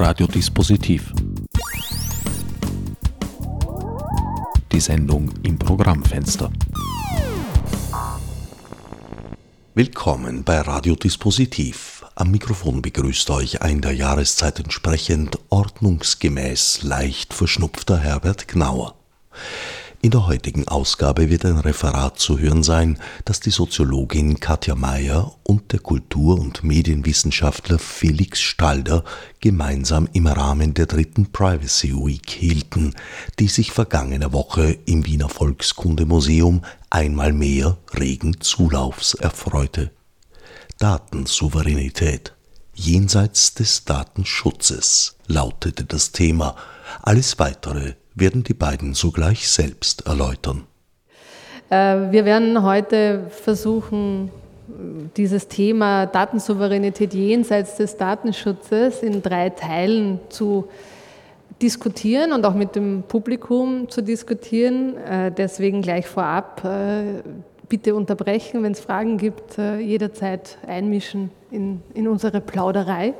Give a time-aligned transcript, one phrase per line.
[0.00, 1.12] Radiodispositiv.
[4.70, 6.52] Die Sendung im Programmfenster.
[9.74, 12.04] Willkommen bei Radiodispositiv.
[12.14, 18.94] Am Mikrofon begrüßt euch ein der Jahreszeit entsprechend ordnungsgemäß leicht verschnupfter Herbert Gnauer.
[20.00, 25.34] In der heutigen Ausgabe wird ein Referat zu hören sein, das die Soziologin Katja Mayer
[25.42, 29.02] und der Kultur- und Medienwissenschaftler Felix Stalder
[29.40, 32.94] gemeinsam im Rahmen der dritten Privacy Week hielten,
[33.40, 39.90] die sich vergangene Woche im Wiener Volkskundemuseum einmal mehr regen Zulaufs erfreute.
[40.78, 42.34] Datensouveränität
[42.72, 46.54] jenseits des Datenschutzes lautete das Thema.
[47.02, 50.64] Alles weitere werden die beiden sogleich selbst erläutern.
[51.70, 54.30] Äh, wir werden heute versuchen,
[55.16, 60.68] dieses Thema Datensouveränität jenseits des Datenschutzes in drei Teilen zu
[61.60, 64.96] diskutieren und auch mit dem Publikum zu diskutieren.
[64.96, 67.22] Äh, deswegen gleich vorab, äh,
[67.68, 73.12] bitte unterbrechen, wenn es Fragen gibt, jederzeit einmischen in, in unsere Plauderei.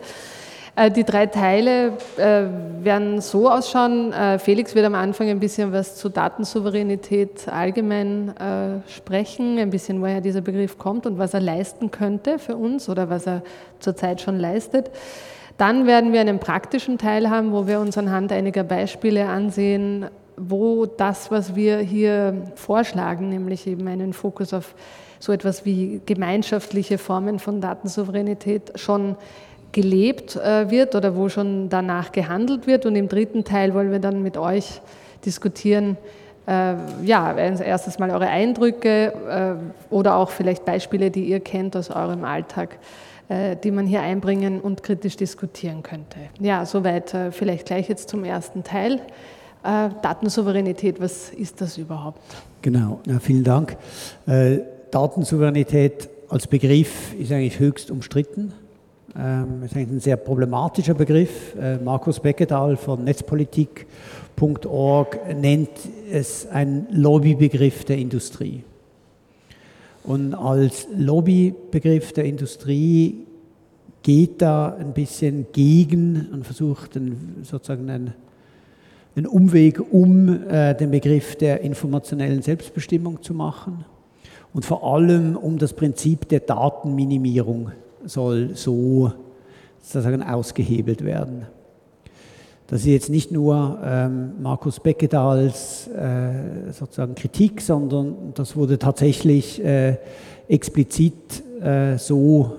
[0.79, 2.45] Äh, die drei Teile äh,
[2.85, 4.13] werden so ausschauen.
[4.13, 8.35] Äh, Felix wird am Anfang ein bisschen was zu Datensouveränität allgemein
[8.89, 13.11] sprechen, ein bisschen woher dieser Begriff kommt und was er leisten könnte für uns oder
[13.11, 13.43] was er
[13.81, 14.91] zurzeit schon leistet.
[15.57, 20.87] Dann werden wir einen praktischen Teil haben, wo wir uns anhand einiger Beispiele ansehen, wo
[20.87, 24.75] das, was wir hier vorschlagen, nämlich eben einen Fokus auf
[25.19, 29.17] so etwas wie gemeinschaftliche Formen von Datensouveränität schon
[29.73, 32.87] gelebt äh, wird oder wo schon danach gehandelt wird.
[32.87, 34.81] Und im dritten Teil wollen wir dann mit euch
[35.25, 35.97] diskutieren,
[36.47, 36.75] äh,
[37.05, 42.25] ja, erstes Mal eure Eindrücke äh, oder auch vielleicht Beispiele, die ihr kennt aus eurem
[42.25, 42.79] Alltag,
[43.63, 46.17] die man hier einbringen und kritisch diskutieren könnte.
[46.41, 49.03] Ja, soweit vielleicht gleich jetzt zum ersten Teil.
[49.63, 52.23] Datensouveränität, was ist das überhaupt?
[52.63, 53.77] Genau, ja, vielen Dank.
[54.91, 58.55] Datensouveränität als Begriff ist eigentlich höchst umstritten.
[59.19, 61.57] Ähm, das ist ein sehr problematischer Begriff.
[61.61, 65.71] Äh, Markus Beckedahl von Netzpolitik.org nennt
[66.11, 68.63] es ein Lobbybegriff der Industrie.
[70.05, 73.27] Und als Lobbybegriff der Industrie
[74.05, 78.15] geht da ein bisschen gegen und versucht einen, sozusagen einen,
[79.17, 83.85] einen Umweg um äh, den Begriff der informationellen Selbstbestimmung zu machen
[84.55, 87.73] und vor allem um das Prinzip der Datenminimierung
[88.05, 89.13] soll so
[89.81, 91.47] sozusagen ausgehebelt werden.
[92.67, 99.65] Das ist jetzt nicht nur ähm, Markus Beckedals äh, sozusagen Kritik, sondern das wurde tatsächlich
[99.65, 99.97] äh,
[100.49, 102.57] explizit äh, so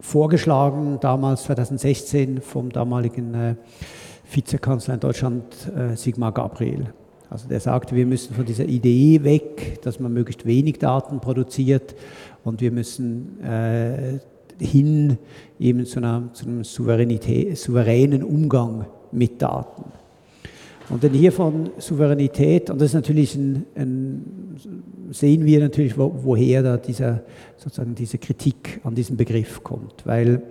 [0.00, 3.54] vorgeschlagen, damals 2016 vom damaligen äh,
[4.32, 5.44] Vizekanzler in Deutschland,
[5.76, 6.86] äh, Sigmar Gabriel.
[7.28, 11.94] Also der sagte, wir müssen von dieser Idee weg, dass man möglichst wenig Daten produziert
[12.44, 14.18] und wir müssen äh,
[14.60, 15.18] hin
[15.58, 19.84] eben zu, einer, zu einem souveränen Umgang mit Daten.
[20.90, 24.56] Und dann hier von Souveränität, und das ist natürlich ein, ein
[25.10, 27.22] sehen wir natürlich, wo, woher da dieser,
[27.56, 30.06] sozusagen diese Kritik an diesem Begriff kommt.
[30.06, 30.42] Weil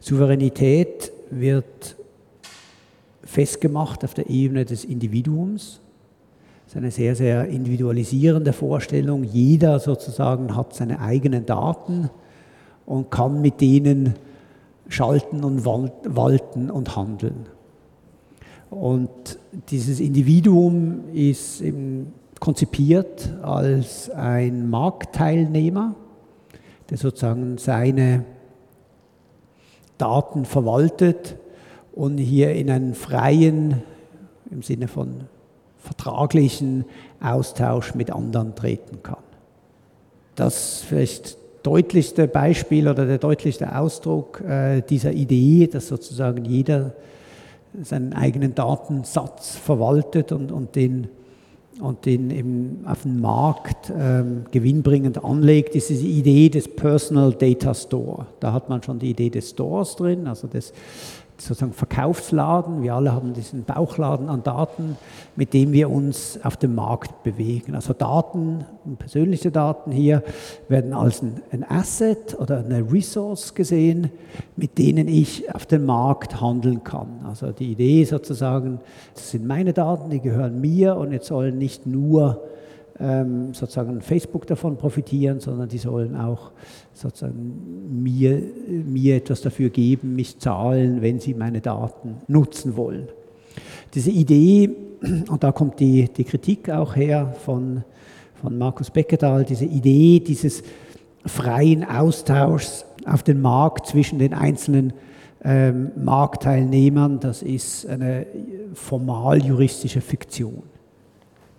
[0.00, 1.96] Souveränität wird
[3.22, 5.80] festgemacht auf der Ebene des Individuums.
[6.66, 9.24] Das ist eine sehr, sehr individualisierende Vorstellung.
[9.24, 12.10] Jeder sozusagen hat seine eigenen Daten
[12.86, 14.14] und kann mit denen
[14.88, 17.46] schalten und walten und handeln.
[18.70, 19.38] Und
[19.70, 21.62] dieses Individuum ist
[22.40, 25.94] konzipiert als ein Marktteilnehmer,
[26.90, 28.24] der sozusagen seine
[29.96, 31.36] Daten verwaltet
[31.92, 33.82] und hier in einen freien,
[34.50, 35.28] im Sinne von
[35.78, 36.84] vertraglichen
[37.20, 39.22] Austausch mit anderen treten kann.
[40.34, 46.92] Das vielleicht deutlichste Beispiel oder der deutlichste Ausdruck äh, dieser Idee, dass sozusagen jeder
[47.82, 51.08] seinen eigenen Datensatz verwaltet und, und den
[51.80, 57.74] und den eben auf den Markt ähm, gewinnbringend anlegt, ist diese Idee des Personal Data
[57.74, 58.26] Store.
[58.38, 60.72] Da hat man schon die Idee des Stores drin, also des
[61.36, 62.82] sozusagen Verkaufsladen.
[62.82, 64.96] Wir alle haben diesen Bauchladen an Daten,
[65.36, 67.74] mit dem wir uns auf dem Markt bewegen.
[67.74, 68.64] Also Daten,
[68.98, 70.22] persönliche Daten hier,
[70.68, 74.10] werden als ein, Asset oder eine Resource gesehen,
[74.56, 77.24] mit denen ich auf dem Markt handeln kann.
[77.26, 78.80] Also die Idee sozusagen,
[79.14, 82.42] das sind meine Daten, die gehören mir und jetzt sollen nicht nur
[82.96, 86.52] sozusagen Facebook davon profitieren, sondern die sollen auch
[86.92, 93.08] sozusagen mir, mir etwas dafür geben, mich zahlen, wenn sie meine Daten nutzen wollen.
[93.94, 94.70] Diese Idee,
[95.28, 97.82] und da kommt die, die Kritik auch her von,
[98.40, 100.62] von Markus Beckedahl, diese Idee dieses
[101.26, 104.92] freien Austauschs auf den Markt zwischen den einzelnen
[105.42, 108.26] ähm, Marktteilnehmern, das ist eine
[108.72, 110.62] formal juristische Fiktion.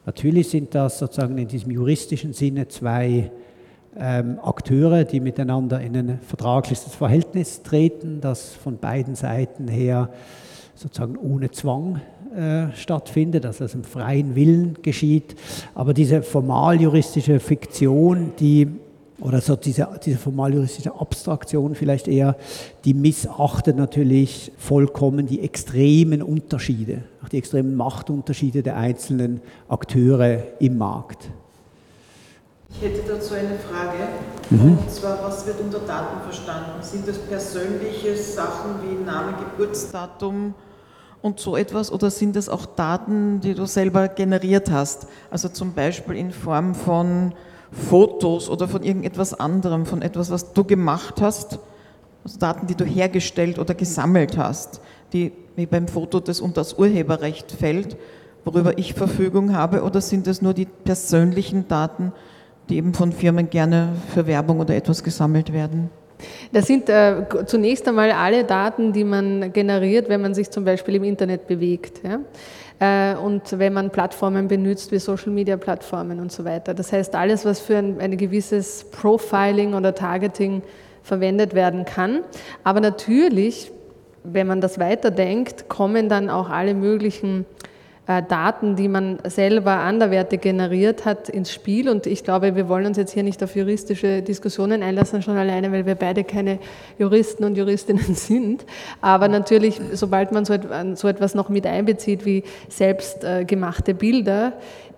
[0.05, 3.31] Natürlich sind das sozusagen in diesem juristischen Sinne zwei
[3.97, 10.09] ähm, Akteure, die miteinander in ein vertragliches Verhältnis treten, das von beiden Seiten her
[10.75, 12.01] sozusagen ohne Zwang
[12.35, 15.35] äh, stattfindet, dass das im freien Willen geschieht.
[15.73, 18.67] Aber diese formal juristische Fiktion, die
[19.19, 22.35] oder so diese, diese formaljuristische Abstraktion vielleicht eher,
[22.83, 30.77] die missachtet natürlich vollkommen die extremen Unterschiede, auch die extremen Machtunterschiede der einzelnen Akteure im
[30.77, 31.29] Markt.
[32.69, 33.97] Ich hätte dazu eine Frage.
[34.49, 34.77] Mhm.
[34.77, 36.81] Und zwar, was wird unter Daten verstanden?
[36.81, 40.53] Sind das persönliche Sachen wie Name, Geburtsdatum
[41.21, 45.07] und so etwas oder sind das auch Daten, die du selber generiert hast?
[45.31, 47.33] Also zum Beispiel in Form von
[47.71, 51.59] Fotos oder von irgendetwas anderem, von etwas, was du gemacht hast,
[52.23, 54.81] also Daten, die du hergestellt oder gesammelt hast,
[55.13, 57.97] die wie beim Foto das unter das Urheberrecht fällt,
[58.43, 62.11] worüber ich Verfügung habe, oder sind es nur die persönlichen Daten,
[62.69, 65.89] die eben von Firmen gerne für Werbung oder etwas gesammelt werden?
[66.51, 70.95] Das sind äh, zunächst einmal alle Daten, die man generiert, wenn man sich zum Beispiel
[70.95, 72.01] im Internet bewegt.
[72.03, 72.19] Ja?
[72.79, 76.73] Äh, und wenn man Plattformen benutzt wie Social-Media-Plattformen und so weiter.
[76.73, 80.61] Das heißt, alles, was für ein, ein gewisses Profiling oder Targeting
[81.03, 82.21] verwendet werden kann.
[82.63, 83.71] Aber natürlich,
[84.23, 87.45] wenn man das weiterdenkt, kommen dann auch alle möglichen
[88.05, 91.89] Daten, die man selber anderweitig generiert hat, ins Spiel.
[91.89, 95.71] Und ich glaube, wir wollen uns jetzt hier nicht auf juristische Diskussionen einlassen, schon alleine,
[95.71, 96.59] weil wir beide keine
[96.99, 98.65] Juristen und Juristinnen sind.
[99.01, 103.45] Aber natürlich, sobald man so etwas noch mit einbezieht wie selbst äh,
[103.97, 104.53] Bilder,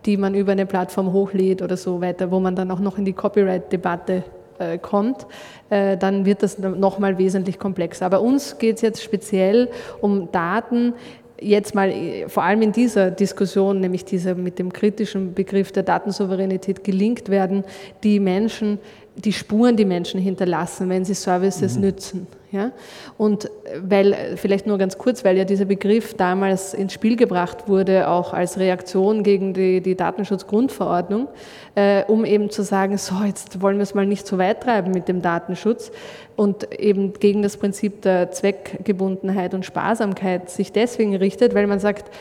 [0.05, 3.05] die man über eine Plattform hochlädt oder so weiter, wo man dann auch noch in
[3.05, 4.23] die Copyright-Debatte
[4.59, 5.27] äh, kommt,
[5.69, 8.05] dann wird das nochmal wesentlich komplexer.
[8.05, 9.67] Aber uns geht es jetzt speziell
[9.99, 10.93] um Daten,
[11.39, 11.91] jetzt mal
[12.27, 17.63] vor allem in dieser Diskussion, nämlich dieser mit dem kritischen Begriff der Datensouveränität gelingt werden,
[18.03, 18.79] die Menschen,
[19.15, 21.81] die Spuren, die Menschen hinterlassen, wenn sie Services mhm.
[21.81, 22.27] nützen.
[22.51, 22.71] Ja?
[23.17, 23.49] Und
[23.81, 28.33] weil, vielleicht nur ganz kurz, weil ja dieser Begriff damals ins Spiel gebracht wurde, auch
[28.33, 31.27] als Reaktion gegen die, die Datenschutzgrundverordnung,
[31.75, 34.91] äh, um eben zu sagen, so, jetzt wollen wir es mal nicht so weit treiben
[34.91, 35.91] mit dem Datenschutz
[36.37, 42.11] und eben gegen das Prinzip der Zweckgebundenheit und Sparsamkeit sich deswegen richtet, weil man sagt,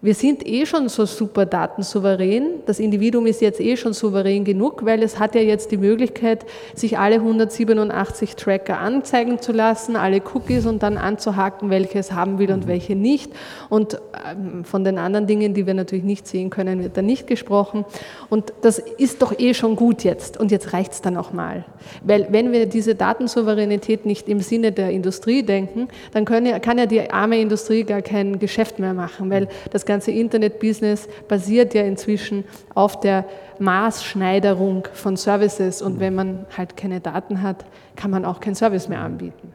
[0.00, 2.60] wir sind eh schon so super datensouverän.
[2.66, 6.46] Das Individuum ist jetzt eh schon souverän genug, weil es hat ja jetzt die Möglichkeit,
[6.74, 12.38] sich alle 187 Tracker anzeigen zu lassen, alle Cookies und dann anzuhaken, welche es haben
[12.38, 12.68] will und mhm.
[12.68, 13.32] welche nicht.
[13.70, 14.00] Und
[14.30, 17.84] ähm, von den anderen Dingen, die wir natürlich nicht sehen können, wird da nicht gesprochen.
[18.30, 20.38] Und das ist doch eh schon gut jetzt.
[20.38, 21.64] Und jetzt reicht es dann auch mal.
[22.04, 26.86] Weil wenn wir diese Datensouveränität nicht im Sinne der Industrie denken, dann können, kann ja
[26.86, 32.44] die arme Industrie gar kein Geschäft mehr machen, weil das ganze Internet-Business basiert ja inzwischen
[32.74, 33.24] auf der
[33.58, 37.64] Maßschneiderung von Services und wenn man halt keine Daten hat,
[37.96, 39.52] kann man auch keinen Service mehr anbieten.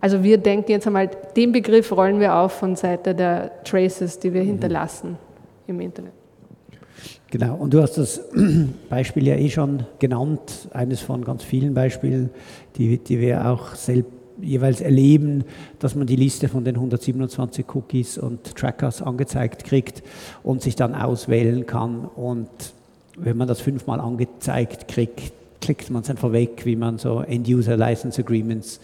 [0.00, 4.32] Also wir denken jetzt einmal, den Begriff rollen wir auf von Seite der Traces, die
[4.32, 4.46] wir mhm.
[4.46, 5.18] hinterlassen
[5.66, 6.12] im Internet.
[7.30, 8.22] Genau, und du hast das
[8.88, 12.30] Beispiel ja eh schon genannt, eines von ganz vielen Beispielen,
[12.76, 15.44] die, die wir auch selbst jeweils erleben,
[15.78, 20.02] dass man die Liste von den 127 Cookies und Trackers angezeigt kriegt
[20.42, 22.04] und sich dann auswählen kann.
[22.04, 22.48] Und
[23.16, 27.76] wenn man das fünfmal angezeigt kriegt, klickt man es einfach weg, wie man so End-User
[27.76, 28.80] License Agreements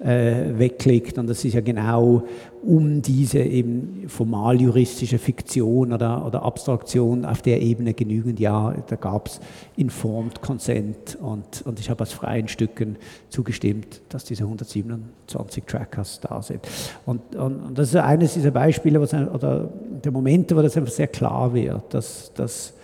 [0.00, 1.18] äh, wegklickt.
[1.18, 2.24] Und das ist ja genau
[2.62, 8.96] um diese eben formal juristische Fiktion oder, oder Abstraktion auf der Ebene genügend, ja, da
[8.96, 9.40] gab es
[9.76, 12.96] Informed Consent und, und ich habe aus freien Stücken
[13.30, 16.60] zugestimmt, dass diese 127 Trackers da sind.
[17.06, 19.70] Und, und, und das ist eines dieser Beispiele, oder
[20.04, 22.74] der Momente, wo das einfach sehr klar wird, dass, dass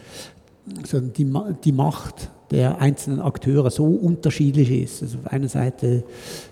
[0.85, 1.33] so die,
[1.65, 5.03] die Macht der einzelnen Akteure so unterschiedlich ist.
[5.03, 6.05] Also auf einer Seite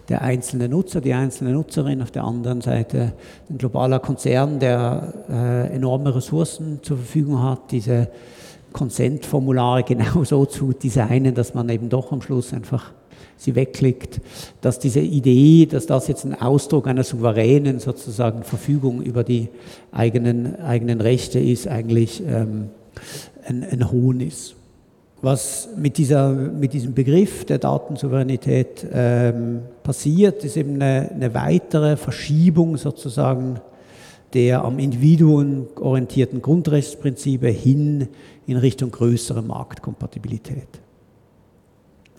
[0.08, 3.12] der einzelne Nutzer, die einzelne Nutzerin, auf der anderen Seite
[3.48, 8.08] ein globaler Konzern, der äh, enorme Ressourcen zur Verfügung hat, diese
[8.72, 12.92] Consent-Formulare genau so zu designen, dass man eben doch am Schluss einfach
[13.36, 14.20] sie wegklickt,
[14.60, 19.48] dass diese Idee, dass das jetzt ein Ausdruck einer souveränen sozusagen Verfügung über die
[19.92, 22.70] eigenen, eigenen Rechte ist, eigentlich ähm,
[23.46, 24.54] ein, ein Hohn ist.
[25.22, 31.96] Was mit, dieser, mit diesem Begriff der Datensouveränität ähm, passiert, ist eben eine, eine weitere
[31.96, 33.60] Verschiebung sozusagen
[34.34, 38.08] der am Individuum orientierten Grundrechtsprinzipe hin
[38.46, 40.66] in Richtung größere Marktkompatibilität.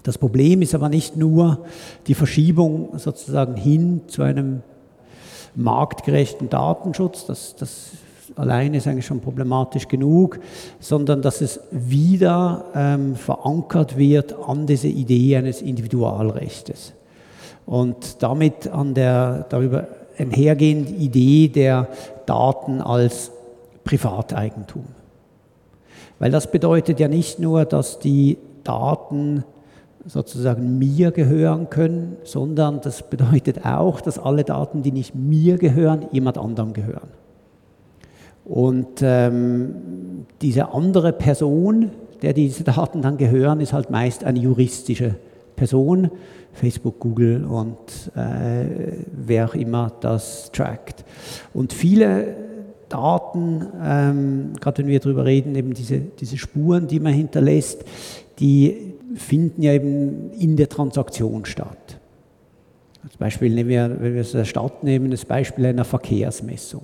[0.01, 1.65] Das Problem ist aber nicht nur
[2.07, 4.61] die Verschiebung sozusagen hin zu einem
[5.55, 7.91] marktgerechten Datenschutz, das, das
[8.35, 10.39] alleine ist eigentlich schon problematisch genug,
[10.79, 16.93] sondern dass es wieder ähm, verankert wird an diese Idee eines Individualrechtes
[17.65, 19.87] und damit an der darüber
[20.17, 21.87] einhergehenden Idee der
[22.25, 23.31] Daten als
[23.83, 24.85] Privateigentum.
[26.19, 29.43] Weil das bedeutet ja nicht nur, dass die Daten
[30.05, 36.05] sozusagen mir gehören können, sondern das bedeutet auch, dass alle Daten, die nicht mir gehören,
[36.11, 37.09] jemand anderem gehören.
[38.45, 39.75] Und ähm,
[40.41, 45.15] diese andere Person, der diese Daten dann gehören, ist halt meist eine juristische
[45.55, 46.11] Person,
[46.53, 51.03] Facebook, Google und äh, wer auch immer das trackt.
[51.53, 52.35] Und viele
[52.87, 57.83] Daten, ähm, gerade wenn wir darüber reden, eben diese, diese Spuren, die man hinterlässt,
[58.39, 61.99] die finden ja eben in der Transaktion statt.
[63.03, 66.83] Als Beispiel nehmen wir, wenn wir es der Stadt nehmen, das Beispiel einer Verkehrsmessung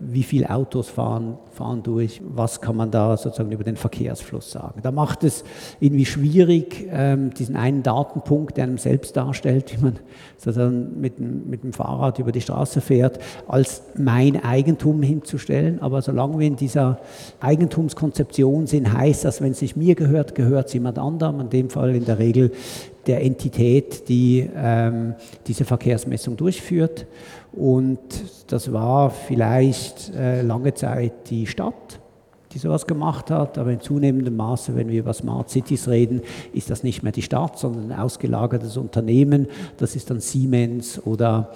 [0.00, 4.80] wie viele Autos fahren, fahren durch, was kann man da sozusagen über den Verkehrsfluss sagen.
[4.82, 5.42] Da macht es
[5.80, 9.98] irgendwie schwierig, ähm, diesen einen Datenpunkt, der einem selbst darstellt, wie man
[10.36, 15.82] sozusagen mit, mit dem Fahrrad über die Straße fährt, als mein Eigentum hinzustellen.
[15.82, 17.00] Aber solange wir in dieser
[17.40, 21.70] Eigentumskonzeption sind, heißt das, wenn es nicht mir gehört, gehört es jemand anderem, in dem
[21.70, 22.52] Fall in der Regel
[23.08, 25.14] der Entität, die ähm,
[25.46, 27.06] diese Verkehrsmessung durchführt.
[27.58, 27.98] Und
[28.46, 31.98] das war vielleicht äh, lange Zeit die Stadt,
[32.52, 36.22] die sowas gemacht hat, aber in zunehmendem Maße, wenn wir über Smart Cities reden,
[36.52, 39.48] ist das nicht mehr die Stadt, sondern ein ausgelagertes Unternehmen.
[39.76, 41.50] Das ist dann Siemens oder,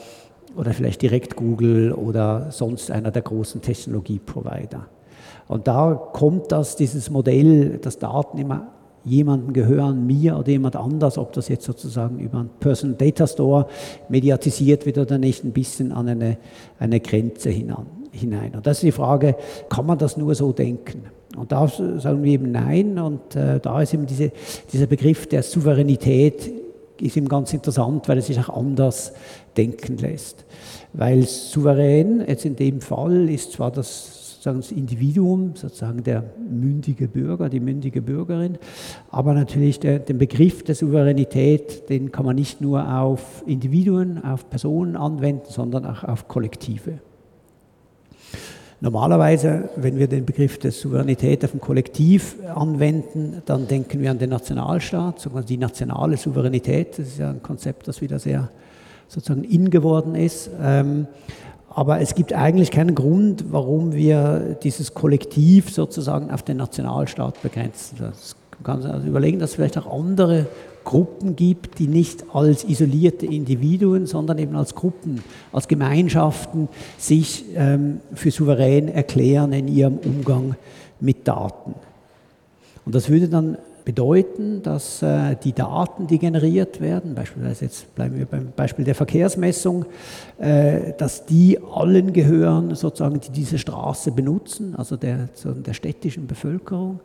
[0.56, 4.88] oder vielleicht direkt Google oder sonst einer der großen Technologieprovider.
[5.46, 8.66] Und da kommt das, dieses Modell, dass Daten immer
[9.04, 13.66] jemandem gehören, mir oder jemand anders, ob das jetzt sozusagen über einen Personal Data Store
[14.08, 16.38] mediatisiert wird oder nicht, ein bisschen an eine,
[16.78, 18.54] eine Grenze hinan, hinein.
[18.54, 19.36] Und das ist die Frage,
[19.68, 21.02] kann man das nur so denken?
[21.36, 24.32] Und da sagen wir eben nein und äh, da ist eben diese,
[24.72, 26.52] dieser Begriff der Souveränität
[27.00, 29.12] ist eben ganz interessant, weil es sich auch anders
[29.56, 30.44] denken lässt.
[30.92, 37.06] Weil souverän, jetzt in dem Fall, ist zwar das sozusagen das Individuum, sozusagen der mündige
[37.06, 38.58] Bürger, die mündige Bürgerin.
[39.12, 44.50] Aber natürlich der, den Begriff der Souveränität, den kann man nicht nur auf Individuen, auf
[44.50, 46.98] Personen anwenden, sondern auch auf Kollektive.
[48.80, 54.18] Normalerweise, wenn wir den Begriff der Souveränität auf ein Kollektiv anwenden, dann denken wir an
[54.18, 56.98] den Nationalstaat, sogar die nationale Souveränität.
[56.98, 58.50] Das ist ja ein Konzept, das wieder sehr
[59.06, 60.50] sozusagen in geworden ist.
[61.74, 67.96] Aber es gibt eigentlich keinen Grund, warum wir dieses Kollektiv sozusagen auf den Nationalstaat begrenzen.
[67.98, 70.46] Das kann man also überlegen, dass es vielleicht auch andere
[70.84, 78.00] Gruppen gibt, die nicht als isolierte Individuen, sondern eben als Gruppen, als Gemeinschaften sich ähm,
[78.14, 80.56] für souverän erklären in ihrem Umgang
[81.00, 81.74] mit Daten.
[82.84, 88.16] Und das würde dann bedeuten, dass äh, die Daten, die generiert werden, beispielsweise jetzt bleiben
[88.18, 89.84] wir beim Beispiel der Verkehrsmessung,
[90.38, 97.00] äh, dass die allen gehören, sozusagen, die diese Straße benutzen, also der, der städtischen Bevölkerung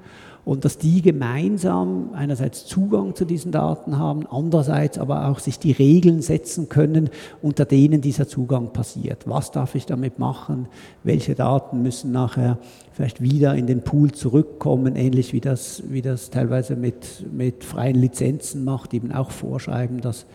[0.48, 5.74] und dass die gemeinsam einerseits Zugang zu diesen Daten haben, andererseits aber auch sich die
[5.74, 7.10] Regeln setzen können,
[7.42, 9.28] unter denen dieser Zugang passiert.
[9.28, 10.70] Was darf ich damit machen?
[11.04, 12.60] Welche Daten müssen nachher
[12.94, 17.98] vielleicht wieder in den Pool zurückkommen, ähnlich wie das, wie das teilweise mit, mit freien
[17.98, 20.26] Lizenzen macht, eben auch vorschreiben, dass,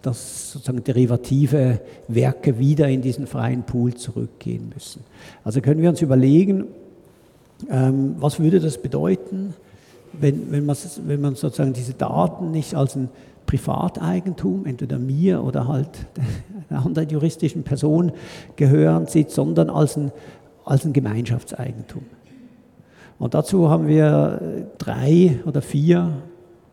[0.00, 5.04] dass sozusagen derivative Werke wieder in diesen freien Pool zurückgehen müssen.
[5.44, 6.64] Also können wir uns überlegen,
[7.70, 9.54] ähm, was würde das bedeuten,
[10.12, 13.08] wenn, wenn, man, wenn man sozusagen diese Daten nicht als ein
[13.46, 15.88] Privateigentum, entweder mir oder halt
[16.68, 18.12] einer anderen juristischen Person
[18.56, 20.12] gehören sieht, sondern als ein,
[20.64, 22.02] als ein Gemeinschaftseigentum.
[23.18, 26.12] Und dazu haben wir drei oder vier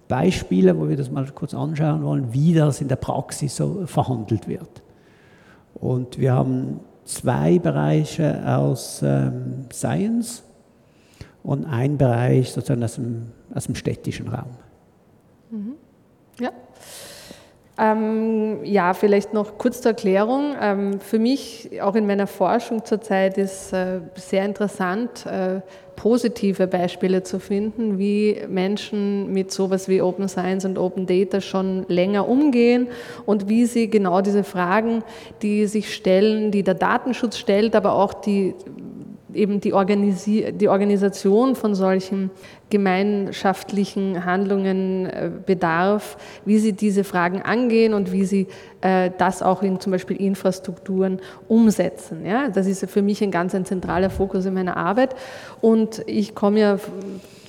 [0.07, 4.47] Beispiele, wo wir das mal kurz anschauen wollen, wie das in der Praxis so verhandelt
[4.47, 4.83] wird.
[5.73, 10.43] Und wir haben zwei Bereiche aus ähm, Science
[11.45, 14.49] und ein Bereich sozusagen aus dem, aus dem städtischen Raum.
[15.51, 15.75] Mhm.
[16.39, 16.51] Ja.
[17.77, 20.55] Ähm, ja, vielleicht noch kurz zur Erklärung.
[20.61, 25.59] Ähm, für mich, auch in meiner Forschung zurzeit, ist äh, sehr interessant, äh,
[25.97, 31.85] positive Beispiele zu finden, wie Menschen mit sowas wie Open Science und Open Data schon
[31.89, 32.87] länger umgehen
[33.25, 35.03] und wie sie genau diese Fragen,
[35.41, 38.55] die sich stellen, die der Datenschutz stellt, aber auch die
[39.35, 42.31] eben die, Organisi die Organisation von solchen
[42.69, 48.47] gemeinschaftlichen Handlungen äh, bedarf, wie sie diese Fragen angehen und wie sie
[48.81, 52.25] äh, das auch in zum Beispiel Infrastrukturen umsetzen.
[52.25, 55.15] Ja, das ist für mich ein ganz ein zentraler Fokus in meiner Arbeit.
[55.61, 56.77] Und ich komme ja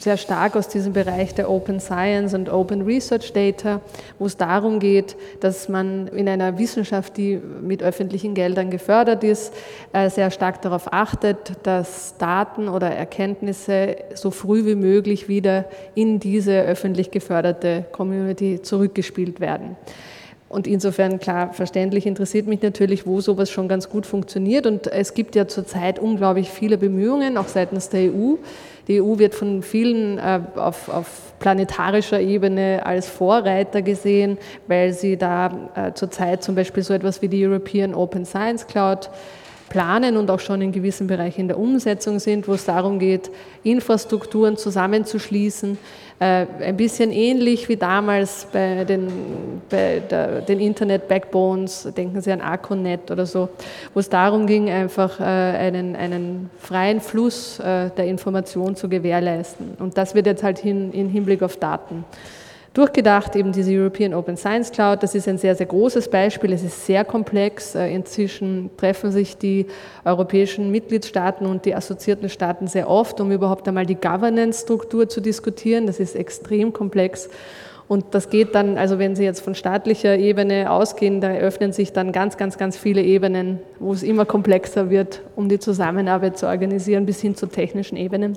[0.07, 3.81] sehr stark aus diesem Bereich der Open Science und Open Research Data,
[4.21, 9.53] wo es darum geht, dass man in einer Wissenschaft, die mit öffentlichen Geldern gefördert ist,
[9.93, 15.65] äh, sehr stark darauf achtet, dass Daten oder Erkenntnisse so früh wie möglich wieder
[15.97, 19.77] in diese öffentlich geförderte Community zurückgespielt werden.
[20.49, 24.67] Und insofern, klar, verständlich interessiert mich natürlich, wo sowas schon ganz gut funktioniert.
[24.67, 28.37] Und es gibt ja zurzeit unglaublich viele Bemühungen, auch seitens der EU,
[28.89, 34.39] die EU wird von vielen äh, auf, auf, planetarischer Ebene als Vorreiter gesehen,
[34.69, 39.11] weil sie da äh, zurzeit zum Beispiel so etwas wie die European Open Science Cloud
[39.69, 43.31] planen und auch schon in gewissen Bereichen in der Umsetzung sind, wo es darum geht,
[43.63, 45.79] Infrastrukturen zusammenzuschließen.
[46.19, 49.09] Äh, ein bisschen ähnlich wie damals bei den,
[49.69, 53.51] bei der, den Internet-Backbones, denken Sie an Arconet oder so,
[53.93, 59.77] wo es darum ging, einfach äh, einen, einen freien Fluss äh, der Information zu gewährleisten.
[59.79, 62.05] Und das wird jetzt halt hin, in Hinblick auf Daten
[62.77, 65.03] durchgedacht, eben diese European Open Science Cloud.
[65.03, 66.53] Das ist ein sehr, sehr großes Beispiel.
[66.53, 67.75] Es ist sehr komplex.
[67.75, 69.67] Äh, inzwischen treffen sich die
[70.05, 75.87] europäischen Mitgliedstaaten und die assoziierten Staaten sehr oft, um überhaupt einmal die Governance-Struktur zu diskutieren.
[75.87, 77.31] Das ist extrem komplex.
[77.89, 81.93] Und das geht dann, also wenn Sie jetzt von staatlicher Ebene ausgehen, da eröffnen sich
[81.93, 86.47] dann ganz, ganz, ganz viele Ebenen, wo es immer komplexer wird, um die Zusammenarbeit zu
[86.47, 88.37] organisieren, bis hin zu technischen Ebenen.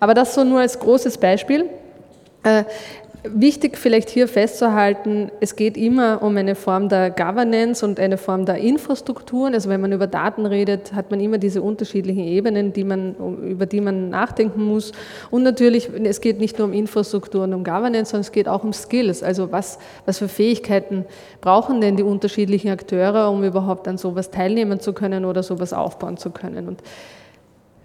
[0.00, 1.66] Aber das so nur als großes Beispiel.
[3.24, 8.46] Wichtig vielleicht hier festzuhalten, es geht immer um eine Form der Governance und eine Form
[8.46, 9.54] der Infrastrukturen.
[9.54, 13.66] Also wenn man über Daten redet, hat man immer diese unterschiedlichen Ebenen, die man, über
[13.66, 14.92] die man nachdenken muss.
[15.32, 18.62] Und natürlich, es geht nicht nur um Infrastruktur und um Governance, sondern es geht auch
[18.62, 19.24] um Skills.
[19.24, 21.04] Also was, was für Fähigkeiten
[21.40, 26.18] brauchen denn die unterschiedlichen Akteure, um überhaupt an sowas teilnehmen zu können oder sowas aufbauen
[26.18, 26.68] zu können.
[26.68, 26.82] Und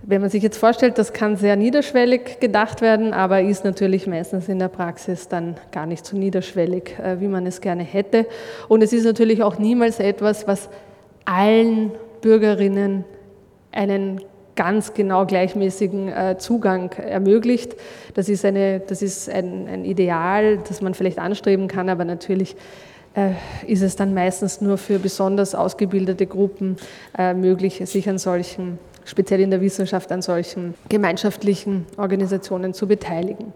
[0.05, 4.49] wenn man sich jetzt vorstellt, das kann sehr niederschwellig gedacht werden, aber ist natürlich meistens
[4.49, 8.25] in der Praxis dann gar nicht so niederschwellig, äh, wie man es gerne hätte.
[8.67, 10.69] Und es ist natürlich auch niemals etwas, was
[11.23, 13.05] allen Bürgerinnen
[13.71, 14.21] einen
[14.55, 17.75] ganz genau gleichmäßigen äh, Zugang ermöglicht.
[18.13, 22.57] Das ist, eine, das ist ein, ein Ideal, das man vielleicht anstreben kann, aber natürlich
[23.15, 23.31] äh,
[23.67, 26.75] ist es dann meistens nur für besonders ausgebildete Gruppen
[27.35, 33.53] möglich, sich an solchen speziell in der Wissenschaft an solchen gemeinschaftlichen Organisationen zu beteiligen.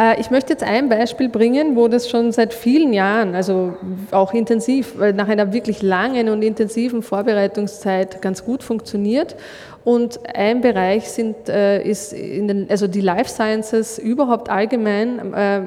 [0.00, 3.76] Äh, ich möchte jetzt ein Beispiel bringen, wo das schon seit vielen Jahren, also
[4.10, 9.36] auch intensiv, nach einer wirklich langen und intensiven Vorbereitungszeit ganz gut funktioniert.
[9.84, 15.32] Und ein Bereich sind, äh, ist den, also die Life Sciences überhaupt allgemein.
[15.32, 15.62] Äh,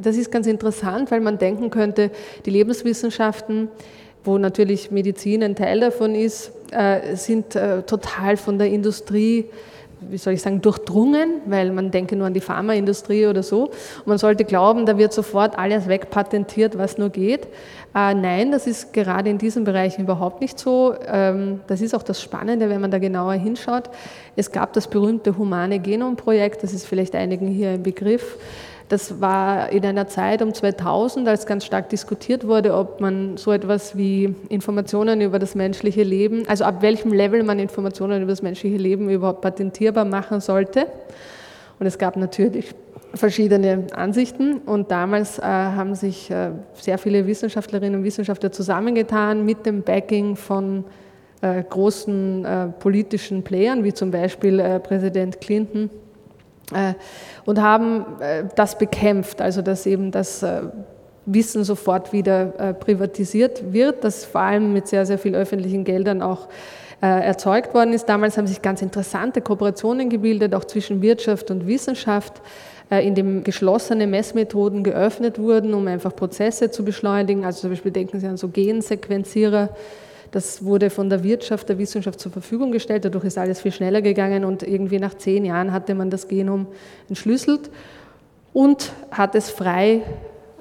[0.00, 2.10] das ist ganz interessant, weil man denken könnte,
[2.44, 3.68] die Lebenswissenschaften
[4.24, 9.46] wo natürlich Medizin ein Teil davon ist, äh, sind äh, total von der Industrie
[10.00, 13.64] wie soll ich sagen, durchdrungen, weil man denke nur an die Pharmaindustrie oder so.
[13.64, 17.46] Und man sollte glauben, da wird sofort alles wegpatentiert, was nur geht.
[17.94, 20.94] Äh, nein, das ist gerade in diesen Bereichen überhaupt nicht so.
[21.06, 23.90] Ähm, das ist auch das Spannende, wenn man da genauer hinschaut.
[24.36, 28.36] Es gab das berühmte Humane Genom-Projekt, das ist vielleicht einigen hier ein Begriff.
[28.88, 33.52] Das war in einer Zeit um 2000, als ganz stark diskutiert wurde, ob man so
[33.52, 38.40] etwas wie Informationen über das menschliche Leben, also ab welchem Level man Informationen über das
[38.40, 40.86] menschliche Leben überhaupt patentierbar machen sollte.
[41.78, 42.74] Und es gab natürlich
[43.14, 49.66] verschiedene Ansichten und damals äh, haben sich äh, sehr viele Wissenschaftlerinnen und Wissenschaftler zusammengetan mit
[49.66, 50.84] dem Backing von
[51.40, 55.90] äh, großen äh, politischen Playern, wie zum Beispiel äh, Präsident Clinton
[57.44, 60.62] und haben äh, das bekämpft, also dass eben das äh,
[61.24, 66.48] Wissen sofort wieder privatisiert wird, das vor allem mit sehr, sehr viel öffentlichen Geldern auch
[67.02, 68.08] erzeugt worden ist.
[68.08, 72.40] Damals haben sich ganz interessante Kooperationen gebildet, auch zwischen Wirtschaft und Wissenschaft,
[72.88, 77.44] in dem geschlossene Messmethoden geöffnet wurden, um einfach Prozesse zu beschleunigen.
[77.44, 79.68] Also zum Beispiel denken Sie an so Gensequenzierer,
[80.30, 83.04] das wurde von der Wirtschaft, der Wissenschaft zur Verfügung gestellt.
[83.04, 86.66] Dadurch ist alles viel schneller gegangen und irgendwie nach zehn Jahren hatte man das Genom
[87.08, 87.70] entschlüsselt
[88.52, 90.02] und hat es frei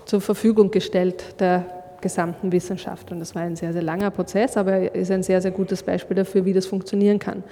[0.06, 1.77] zur Verfügung gestellt der
[2.08, 3.12] gesamten Wissenschaft.
[3.12, 6.15] Und das war ein sehr, sehr langer Prozess, aber ist ein sehr, sehr gutes Beispiel
[6.15, 7.43] dafür, wie das funktionieren kann.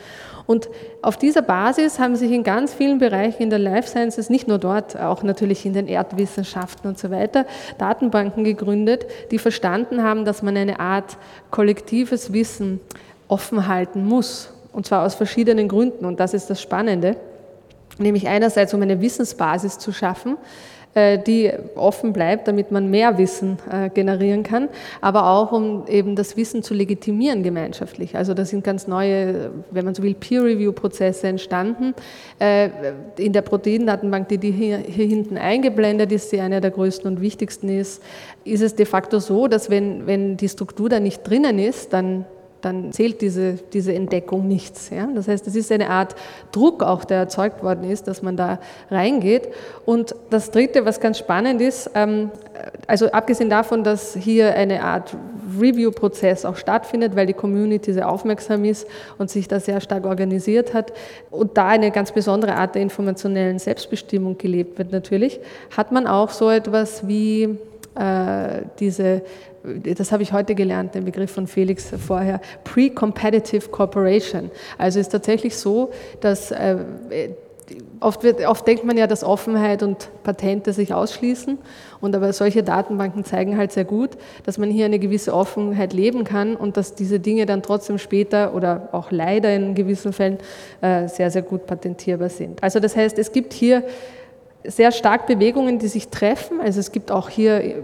[0.47, 0.69] Und
[1.01, 4.57] auf dieser Basis haben sich in ganz vielen Bereichen in der Life Sciences, nicht nur
[4.57, 7.45] dort, auch natürlich in den Erdwissenschaften und so weiter,
[7.77, 11.17] Datenbanken gegründet, die verstanden haben, dass man eine Art
[11.51, 12.79] kollektives Wissen
[13.27, 14.53] offen halten muss.
[14.71, 16.05] Und zwar aus verschiedenen Gründen.
[16.05, 17.17] Und das ist das Spannende.
[17.97, 20.37] Nämlich einerseits, um eine Wissensbasis zu schaffen,
[20.95, 24.69] die offen bleibt, damit man mehr Wissen äh, generieren kann,
[25.01, 28.15] aber auch um eben das Wissen zu legitimieren gemeinschaftlich.
[28.15, 31.93] Also da sind ganz neue, wenn man so will, Peer-Review-Prozesse entstanden.
[32.39, 32.69] Äh,
[33.17, 37.67] in der Proteindatenbank, die hier, hier hinten eingeblendet ist, die eine der größten und wichtigsten
[37.67, 38.01] ist,
[38.45, 42.25] ist es de facto so, dass wenn, wenn die Struktur da nicht drinnen ist, dann
[42.61, 44.89] dann zählt diese, diese Entdeckung nichts.
[44.89, 45.07] Ja?
[45.13, 46.15] Das heißt, es ist eine Art
[46.51, 49.49] Druck auch, der erzeugt worden ist, dass man da reingeht.
[49.85, 52.31] Und das Dritte, was ganz spannend ist, ähm,
[52.87, 55.15] also abgesehen davon, dass hier eine Art
[55.59, 58.87] Review-Prozess auch stattfindet, weil die Community sehr aufmerksam ist
[59.17, 60.91] und sich da sehr stark organisiert hat
[61.31, 65.39] und da eine ganz besondere Art der informationellen Selbstbestimmung gelebt wird natürlich,
[65.75, 67.57] hat man auch so etwas wie
[67.95, 69.21] äh, diese
[69.83, 74.51] das habe ich heute gelernt, den Begriff von Felix vorher, Pre-Competitive Cooperation.
[74.77, 76.77] Also ist tatsächlich so, dass äh,
[77.99, 81.57] oft, wird, oft denkt man ja, dass Offenheit und Patente sich ausschließen.
[82.01, 84.11] Und aber solche Datenbanken zeigen halt sehr gut,
[84.43, 88.53] dass man hier eine gewisse Offenheit leben kann und dass diese Dinge dann trotzdem später
[88.53, 90.37] oder auch leider in gewissen Fällen
[90.81, 92.61] äh, sehr, sehr gut patentierbar sind.
[92.61, 93.83] Also das heißt, es gibt hier
[94.67, 96.59] sehr stark Bewegungen, die sich treffen.
[96.61, 97.75] Also es gibt auch hier äh,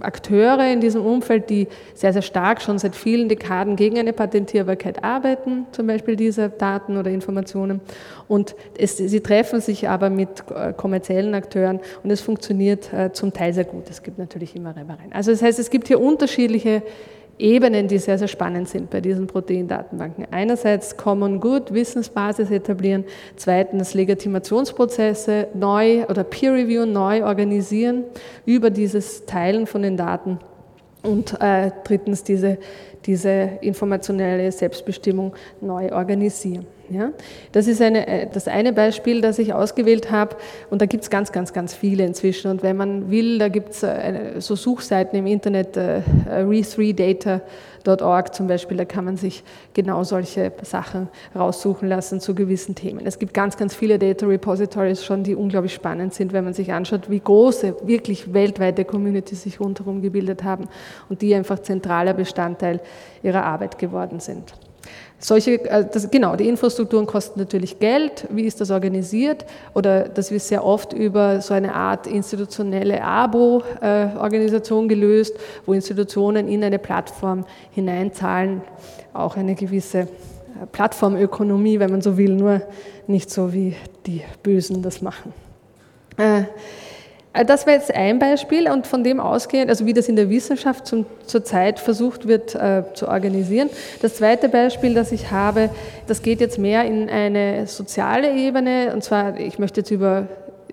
[0.00, 5.04] Akteure in diesem Umfeld, die sehr, sehr stark schon seit vielen Dekaden gegen eine Patentierbarkeit
[5.04, 7.80] arbeiten, zum Beispiel diese Daten oder Informationen.
[8.28, 13.32] Und es, sie treffen sich aber mit äh, kommerziellen Akteuren und es funktioniert äh, zum
[13.32, 13.84] Teil sehr gut.
[13.90, 15.12] Es gibt natürlich immer Reibereien.
[15.12, 16.82] Also das heißt, es gibt hier unterschiedliche
[17.38, 20.26] Ebenen, die sehr, sehr spannend sind bei diesen Proteindatenbanken.
[20.30, 23.04] Einerseits Common Good, Wissensbasis etablieren,
[23.36, 28.04] zweitens Legitimationsprozesse neu oder Peer Review neu organisieren
[28.46, 30.38] über dieses Teilen von den Daten
[31.02, 32.58] und äh, drittens diese,
[33.06, 36.66] diese informationelle Selbstbestimmung neu organisieren.
[36.92, 37.10] Ja?
[37.52, 40.36] Das ist eine, äh, das eine Beispiel, das ich ausgewählt habe
[40.70, 43.70] und da gibt es ganz, ganz, ganz viele inzwischen und wenn man will, da gibt
[43.70, 49.42] es äh, so Suchseiten im Internet, äh, re3data.org zum Beispiel, da kann man sich
[49.74, 53.06] genau solche Sachen raussuchen lassen zu gewissen Themen.
[53.06, 56.72] Es gibt ganz, ganz viele Data Repositories schon, die unglaublich spannend sind, wenn man sich
[56.72, 60.68] anschaut, wie große, wirklich weltweite Communities sich rundherum gebildet haben
[61.08, 62.80] und die einfach zentraler Bestandteil
[63.22, 64.54] ihrer Arbeit geworden sind.
[65.24, 68.26] Solche, äh, das, genau, die Infrastrukturen kosten natürlich Geld.
[68.30, 69.46] Wie ist das organisiert?
[69.72, 76.64] Oder das wird sehr oft über so eine Art institutionelle Abo-Organisation gelöst, wo Institutionen in
[76.64, 78.62] eine Plattform hineinzahlen.
[79.12, 80.06] Auch eine gewisse äh,
[80.72, 82.62] Plattformökonomie, wenn man so will, nur
[83.06, 85.32] nicht so wie die Bösen das machen.
[86.16, 86.42] Äh,
[87.32, 90.86] das war jetzt ein Beispiel und von dem ausgehend, also wie das in der Wissenschaft
[90.86, 93.70] zum, zurzeit versucht wird äh, zu organisieren.
[94.02, 95.70] Das zweite Beispiel, das ich habe,
[96.06, 100.28] das geht jetzt mehr in eine soziale Ebene und zwar, ich möchte jetzt über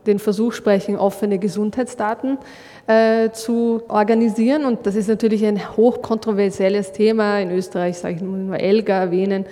[0.06, 2.38] den Versuch sprechen, offene Gesundheitsdaten
[2.88, 7.40] äh, zu organisieren und das ist natürlich ein hochkontroversielles Thema.
[7.40, 9.46] In Österreich sage ich nur ELGA erwähnen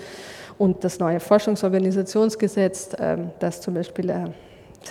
[0.57, 4.11] und das neue Forschungsorganisationsgesetz, äh, das zum Beispiel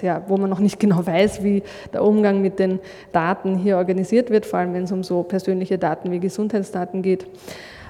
[0.02, 2.78] ja, wo man noch nicht genau weiß, wie der Umgang mit den
[3.12, 7.26] Daten hier organisiert wird, vor allem wenn es um so persönliche Daten wie Gesundheitsdaten geht.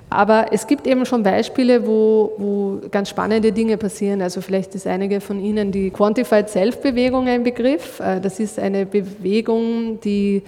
[0.09, 4.23] Aber es gibt eben schon Beispiele, wo, wo ganz spannende Dinge passieren.
[4.23, 7.99] Also vielleicht ist einige von Ihnen die Quantified Self-Bewegung ein Begriff.
[7.99, 10.43] Äh, das ist eine Bewegung, die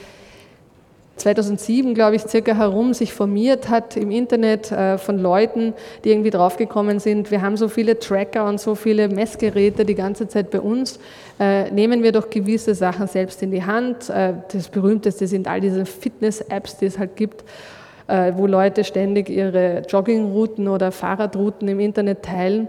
[1.18, 6.30] 2007, glaube ich, circa herum sich formiert hat im Internet äh, von Leuten, die irgendwie
[6.30, 10.60] draufgekommen sind, wir haben so viele Tracker und so viele Messgeräte die ganze Zeit bei
[10.60, 10.98] uns,
[11.38, 14.08] äh, nehmen wir doch gewisse Sachen selbst in die Hand.
[14.08, 17.44] Äh, das berühmteste sind all diese Fitness-Apps, die es halt gibt,
[18.36, 22.66] wo Leute ständig ihre Joggingrouten oder Fahrradrouten im Internet teilen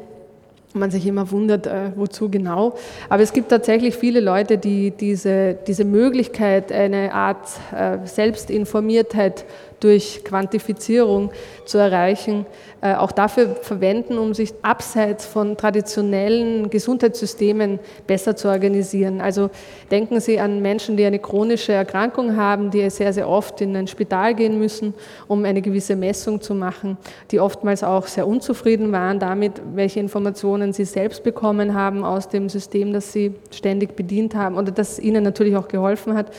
[0.74, 2.76] man sich immer wundert, äh, wozu genau.
[3.10, 9.46] Aber es gibt tatsächlich viele Leute, die diese, diese Möglichkeit, eine Art äh, Selbstinformiertheit
[9.80, 11.32] durch Quantifizierung
[11.66, 12.46] zu erreichen,
[12.82, 19.22] äh, auch dafür verwenden, um sich abseits von traditionellen Gesundheitssystemen besser zu organisieren.
[19.22, 19.50] Also
[19.92, 23.88] denken Sie an Menschen, die eine chronische Erkrankung haben, die sehr, sehr oft in ein
[23.88, 24.94] Spital gehen müssen,
[25.28, 26.98] um eine gewisse Messung zu machen,
[27.32, 32.50] die oftmals auch sehr unzufrieden waren damit, welche Informationen sie selbst bekommen haben aus dem
[32.50, 36.32] System, das sie ständig bedient haben oder das ihnen natürlich auch geholfen hat.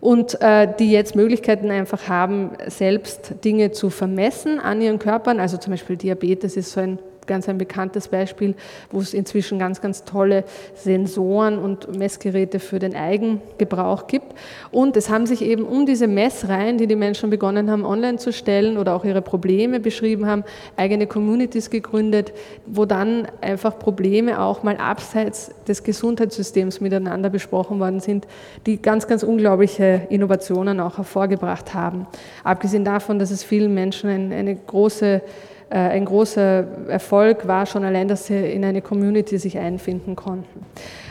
[0.00, 5.40] Und äh, die jetzt Möglichkeiten einfach haben, selbst Dinge zu vermessen an ihren Körpern.
[5.40, 8.54] Also zum Beispiel Diabetes ist so ein ganz ein bekanntes Beispiel,
[8.90, 14.34] wo es inzwischen ganz, ganz tolle Sensoren und Messgeräte für den Eigengebrauch gibt.
[14.70, 18.32] Und es haben sich eben um diese Messreihen, die die Menschen begonnen haben, online zu
[18.32, 20.44] stellen oder auch ihre Probleme beschrieben haben,
[20.76, 22.32] eigene Communities gegründet,
[22.66, 28.26] wo dann einfach Probleme auch mal abseits des Gesundheitssystems miteinander besprochen worden sind,
[28.66, 32.06] die ganz, ganz unglaubliche Innovationen auch hervorgebracht haben.
[32.44, 35.22] Abgesehen davon, dass es vielen Menschen eine große
[35.68, 40.64] ein großer Erfolg war schon allein, dass sie in eine Community sich einfinden konnten.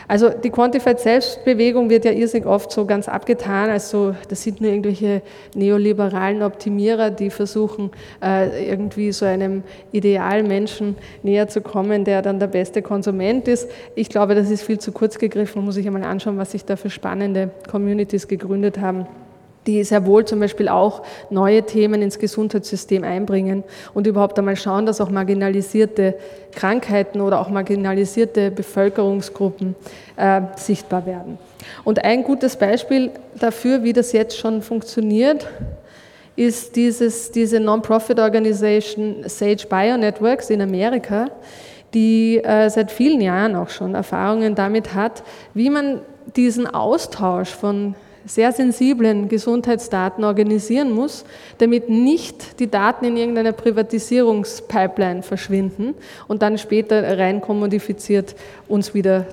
[0.08, 4.60] Also die Quantified Selbstbewegung wird ja irrsinnig oft so ganz abgetan, als so, das sind
[4.60, 5.20] nur irgendwelche
[5.54, 7.90] neoliberalen Optimierer, die versuchen,
[8.22, 13.68] äh, irgendwie so einem Idealmenschen näher zu kommen, der dann der beste Konsument ist.
[13.96, 16.76] Ich glaube, das ist viel zu kurz gegriffen, muss sich einmal anschauen, was sich da
[16.76, 19.06] für spannende Communities gegründet haben
[19.66, 24.86] die sehr wohl zum Beispiel auch neue Themen ins Gesundheitssystem einbringen und überhaupt einmal schauen,
[24.86, 26.14] dass auch marginalisierte
[26.52, 29.74] Krankheiten oder auch marginalisierte Bevölkerungsgruppen
[30.16, 31.38] äh, sichtbar werden.
[31.84, 35.46] Und ein gutes Beispiel dafür, wie das jetzt schon funktioniert,
[36.36, 41.30] ist dieses, diese Non-Profit-Organisation Sage Bionetworks in Amerika,
[41.94, 45.22] die äh, seit vielen Jahren auch schon Erfahrungen damit hat,
[45.54, 46.00] wie man
[46.36, 47.94] diesen Austausch von
[48.26, 51.24] sehr sensiblen Gesundheitsdaten organisieren muss,
[51.58, 55.94] damit nicht die Daten in irgendeiner Privatisierungspipeline verschwinden
[56.28, 58.34] und dann später rein kommodifiziert
[58.68, 59.26] uns wieder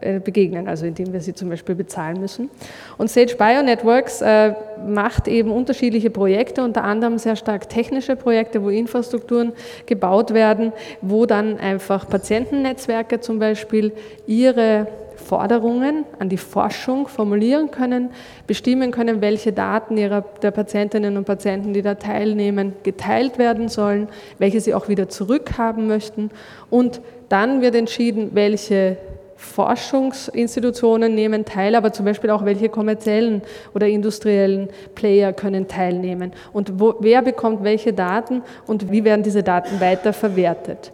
[0.00, 2.50] äh, begegnen, also indem wir sie zum Beispiel bezahlen müssen.
[2.98, 4.54] Und Sage Bionetworks äh,
[4.86, 9.52] macht eben unterschiedliche Projekte, unter anderem sehr stark technische Projekte, wo Infrastrukturen
[9.86, 13.92] gebaut werden, wo dann einfach Patientennetzwerke zum Beispiel
[14.26, 18.10] ihre Forderungen an die Forschung formulieren können,
[18.46, 24.08] bestimmen können, welche Daten ihrer, der Patientinnen und Patienten, die da teilnehmen, geteilt werden sollen,
[24.38, 26.30] welche sie auch wieder zurückhaben möchten.
[26.70, 28.96] Und dann wird entschieden, welche
[29.36, 33.42] Forschungsinstitutionen nehmen teil, aber zum Beispiel auch welche kommerziellen
[33.74, 39.42] oder industriellen Player können teilnehmen und wo, wer bekommt welche Daten und wie werden diese
[39.42, 40.92] Daten weiter verwertet.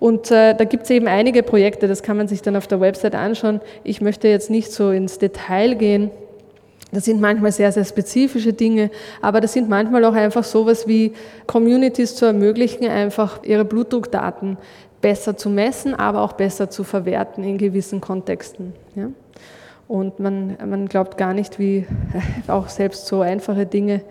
[0.00, 2.80] Und äh, da gibt es eben einige Projekte, das kann man sich dann auf der
[2.80, 3.60] Website anschauen.
[3.82, 6.10] Ich möchte jetzt nicht so ins Detail gehen.
[6.92, 11.12] Das sind manchmal sehr, sehr spezifische Dinge, aber das sind manchmal auch einfach sowas wie
[11.46, 14.56] Communities zu ermöglichen, einfach ihre Blutdruckdaten
[15.02, 18.72] besser zu messen, aber auch besser zu verwerten in gewissen Kontexten.
[18.94, 19.10] Ja?
[19.86, 21.86] Und man, man glaubt gar nicht, wie
[22.48, 24.02] auch selbst so einfache Dinge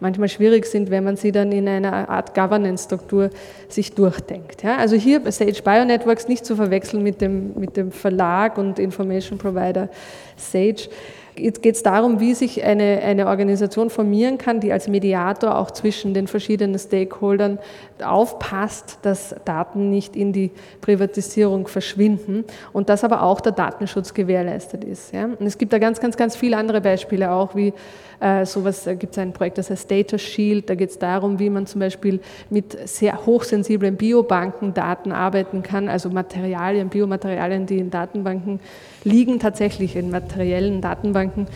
[0.00, 3.30] manchmal schwierig sind, wenn man sie dann in einer Art Governance-Struktur
[3.68, 4.62] sich durchdenkt.
[4.62, 9.38] Ja, also hier Sage Bionetworks nicht zu verwechseln mit dem, mit dem Verlag und Information
[9.38, 9.88] Provider
[10.36, 10.88] Sage.
[11.36, 15.72] Jetzt geht es darum, wie sich eine, eine Organisation formieren kann, die als Mediator auch
[15.72, 17.58] zwischen den verschiedenen Stakeholdern
[18.02, 24.84] aufpasst, dass Daten nicht in die Privatisierung verschwinden und dass aber auch der Datenschutz gewährleistet
[24.84, 25.12] ist.
[25.12, 25.24] Ja.
[25.24, 27.72] Und es gibt da ganz, ganz, ganz viele andere Beispiele auch, wie
[28.20, 30.70] äh, sowas äh, gibt es ein Projekt, das heißt Data Shield.
[30.70, 35.88] Da geht es darum, wie man zum Beispiel mit sehr hochsensiblen Biobanken Daten arbeiten kann,
[35.88, 38.60] also Materialien, Biomaterialien, die in Datenbanken
[39.04, 41.46] liegen, tatsächlich in materiellen Datenbanken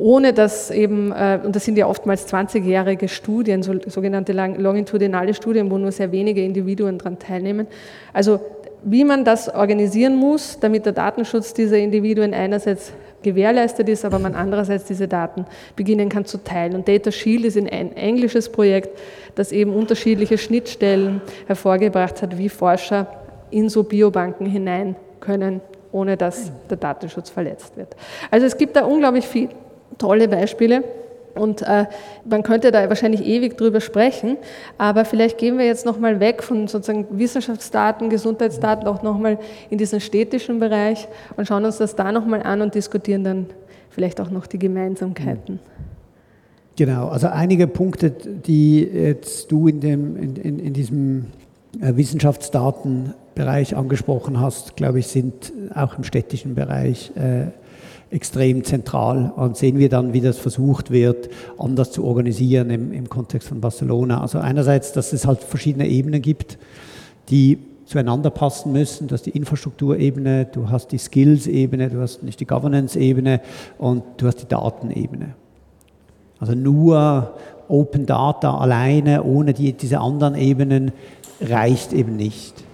[0.00, 5.76] ohne dass eben, äh, und das sind ja oftmals 20-jährige Studien, sogenannte longitudinale Studien, wo
[5.76, 7.66] nur sehr wenige Individuen daran teilnehmen.
[8.14, 8.40] Also
[8.82, 14.34] wie man das organisieren muss, damit der Datenschutz dieser Individuen einerseits gewährleistet ist, aber man
[14.34, 15.44] andererseits diese Daten
[15.76, 16.74] beginnen kann zu teilen.
[16.74, 18.98] Und Data Shield ist ein englisches Projekt,
[19.34, 23.06] das eben unterschiedliche Schnittstellen hervorgebracht hat, wie Forscher
[23.50, 25.60] in so Biobanken hinein können,
[25.92, 27.96] ohne dass der Datenschutz verletzt wird.
[28.30, 29.50] Also es gibt da unglaublich viele
[29.98, 30.84] tolle Beispiele.
[31.34, 31.86] Und äh,
[32.28, 34.36] man könnte da wahrscheinlich ewig drüber sprechen,
[34.78, 39.38] aber vielleicht gehen wir jetzt nochmal weg von sozusagen Wissenschaftsdaten, Gesundheitsdaten auch nochmal
[39.70, 43.46] in diesen städtischen Bereich und schauen uns das da nochmal an und diskutieren dann
[43.90, 45.60] vielleicht auch noch die Gemeinsamkeiten.
[46.76, 51.26] Genau, also einige Punkte, die jetzt du in, dem, in, in, in diesem
[51.80, 51.94] äh,
[53.40, 57.46] Wissenschaftsdatenbereich angesprochen hast, glaube ich, sind auch im städtischen Bereich äh,
[58.14, 63.08] extrem zentral und sehen wir dann, wie das versucht wird, anders zu organisieren im, im
[63.08, 64.20] Kontext von Barcelona.
[64.20, 66.58] Also einerseits, dass es halt verschiedene Ebenen gibt,
[67.28, 69.08] die zueinander passen müssen.
[69.08, 73.40] Du hast die Infrastrukturebene, du hast die Skills-Ebene, du hast nicht die Governance-Ebene
[73.78, 75.34] und du hast die Datenebene.
[76.38, 77.34] Also nur
[77.68, 80.92] Open Data alleine, ohne die, diese anderen Ebenen,
[81.40, 82.64] reicht eben nicht.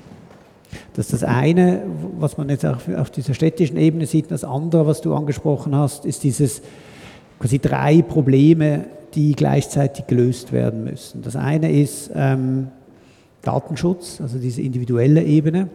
[0.94, 1.82] Das ist das eine,
[2.18, 4.30] was man jetzt auch auf dieser städtischen Ebene sieht.
[4.30, 6.62] Das andere, was du angesprochen hast, ist dieses
[7.38, 8.84] quasi drei Probleme,
[9.14, 11.22] die gleichzeitig gelöst werden müssen.
[11.22, 12.68] Das eine ist ähm,
[13.42, 15.68] Datenschutz, also diese individuelle Ebene.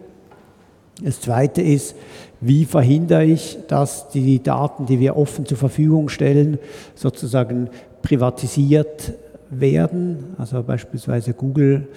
[1.03, 1.95] Das zweite ist,
[2.41, 6.59] wie verhindere ich, dass die Daten, die wir offen zur Verfügung stellen,
[6.95, 7.69] sozusagen
[8.01, 9.13] privatisiert
[9.49, 10.35] werden.
[10.37, 11.87] Also beispielsweise Google,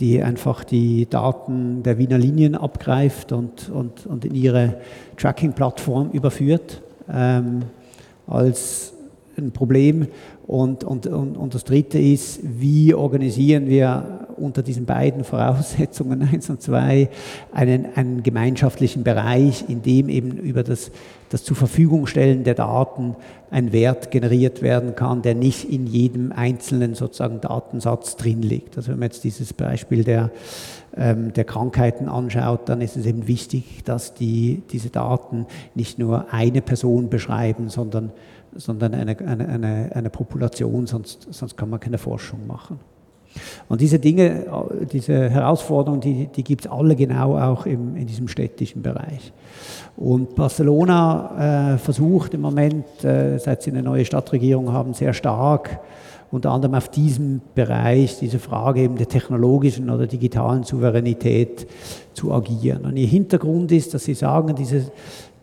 [0.00, 4.76] die einfach die Daten der Wiener Linien abgreift und, und, und in ihre
[5.16, 6.82] Tracking-Plattform überführt,
[7.12, 7.62] ähm,
[8.26, 8.94] als
[9.36, 10.08] ein Problem.
[10.46, 16.50] Und, und, und, und das Dritte ist, wie organisieren wir unter diesen beiden Voraussetzungen 1
[16.50, 17.08] und 2
[17.52, 20.90] einen, einen gemeinschaftlichen Bereich, in dem eben über das,
[21.30, 23.16] das zur Verfügung stellen der Daten
[23.50, 28.76] ein Wert generiert werden kann, der nicht in jedem einzelnen sozusagen Datensatz drin liegt.
[28.76, 30.30] Also wenn man jetzt dieses Beispiel der,
[30.96, 36.32] ähm, der Krankheiten anschaut, dann ist es eben wichtig, dass die, diese Daten nicht nur
[36.32, 38.12] eine Person beschreiben, sondern
[38.54, 42.80] sondern eine, eine, eine, eine Population, sonst, sonst kann man keine Forschung machen.
[43.68, 44.46] Und diese Dinge,
[44.92, 49.32] diese Herausforderungen, die, die gibt es alle genau auch im, in diesem städtischen Bereich.
[49.96, 55.80] Und Barcelona äh, versucht im Moment, äh, seit sie eine neue Stadtregierung haben, sehr stark
[56.32, 61.66] unter anderem auf diesem Bereich, diese Frage eben der technologischen oder digitalen Souveränität
[62.14, 62.84] zu agieren.
[62.84, 64.92] Und ihr Hintergrund ist, dass sie sagen, diese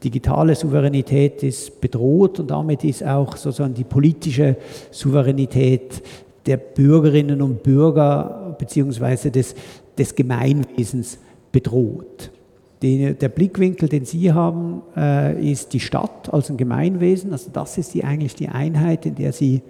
[0.04, 4.56] digitale Souveränität ist bedroht und damit ist auch sozusagen die politische
[4.92, 6.02] Souveränität
[6.48, 9.54] der Bürgerinnen und Bürger beziehungsweise des,
[9.98, 11.20] des Gemeinwesens
[11.52, 12.32] bedroht.
[12.82, 17.32] Den, der Blickwinkel, den Sie haben, äh, ist die Stadt als ein Gemeinwesen.
[17.32, 19.62] Also das ist die, eigentlich die Einheit, in der Sie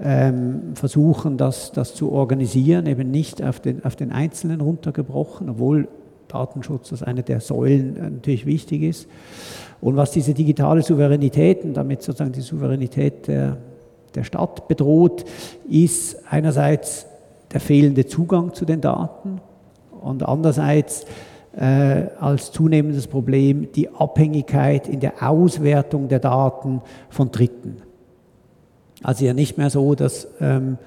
[0.00, 5.88] ähm, versuchen, das, das zu organisieren, eben nicht auf den, auf den Einzelnen runtergebrochen, obwohl
[6.28, 9.08] Datenschutz als eine der Säulen äh, natürlich wichtig ist.
[9.80, 13.58] Und was diese digitale Souveränität und damit sozusagen die Souveränität der,
[14.14, 15.24] der Stadt bedroht,
[15.68, 17.06] ist einerseits
[17.52, 19.40] der fehlende Zugang zu den Daten
[20.00, 21.06] und andererseits
[21.56, 27.82] äh, als zunehmendes Problem die Abhängigkeit in der Auswertung der Daten von Dritten.
[29.02, 30.78] Also ja nicht mehr so, dass ähm,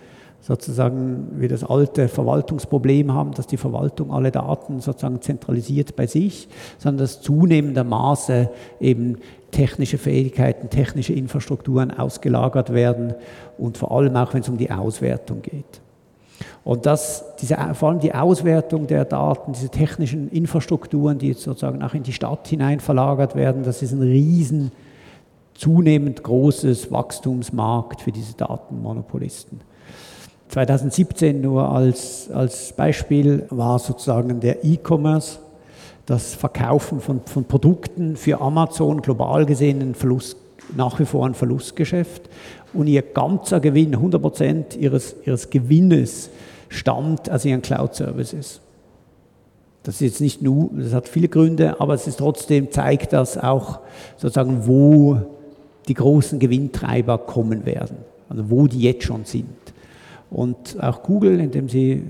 [0.41, 6.47] sozusagen wie das alte Verwaltungsproblem haben, dass die Verwaltung alle Daten sozusagen zentralisiert bei sich,
[6.77, 8.47] sondern dass zunehmendermaßen
[8.79, 9.17] eben
[9.51, 13.13] technische Fähigkeiten, technische Infrastrukturen ausgelagert werden
[13.57, 15.81] und vor allem auch, wenn es um die Auswertung geht.
[16.63, 21.81] Und das, diese, vor allem die Auswertung der Daten, diese technischen Infrastrukturen, die jetzt sozusagen
[21.81, 24.71] auch in die Stadt hinein verlagert werden, das ist ein riesen,
[25.53, 29.61] zunehmend großes Wachstumsmarkt für diese Datenmonopolisten.
[30.49, 35.39] 2017 nur als, als Beispiel war sozusagen der E-Commerce,
[36.05, 40.37] das Verkaufen von, von Produkten für Amazon global gesehen ein Verlust,
[40.75, 42.29] nach wie vor ein Verlustgeschäft.
[42.73, 46.29] Und ihr ganzer Gewinn, 100 Prozent ihres, ihres Gewinnes,
[46.69, 48.61] stammt aus ihren Cloud-Services.
[49.83, 53.37] Das ist jetzt nicht nur, das hat viele Gründe, aber es ist trotzdem, zeigt das
[53.37, 53.79] auch
[54.17, 55.17] sozusagen, wo
[55.87, 57.97] die großen Gewinntreiber kommen werden,
[58.29, 59.47] also wo die jetzt schon sind.
[60.29, 62.03] Und auch Google, indem sie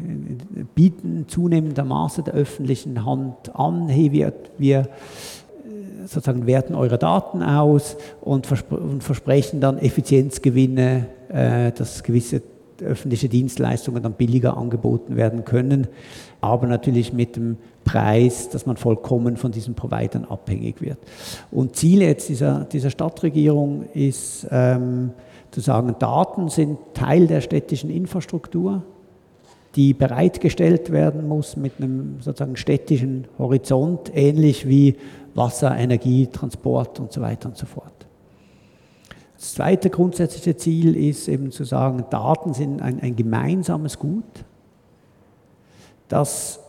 [0.73, 4.88] bieten zunehmendermaßen der öffentlichen Hand an, hey, wir, wir äh,
[6.08, 12.41] sozusagen werten eure Daten aus und, versprechen dann Effizienzgewinne, äh, dass gewisse
[12.82, 15.88] öffentliche Dienstleistungen dann billiger angeboten werden können,
[16.41, 20.97] aber natürlich mit dem Preis, dass man vollkommen von diesen Providern abhängig wird.
[21.51, 25.12] Und Ziel jetzt dieser, dieser Stadtregierung ist, ähm,
[25.58, 28.84] zu sagen, Daten sind Teil der städtischen Infrastruktur,
[29.76, 34.98] die bereitgestellt werden muss mit einem sozusagen städtischen Horizont, ähnlich wie
[35.34, 38.06] Wasser, Energie, Transport und so weiter und so fort.
[39.36, 44.46] Das zweite grundsätzliche Ziel ist eben zu sagen, Daten sind ein, ein gemeinsames Gut,
[46.08, 46.60] das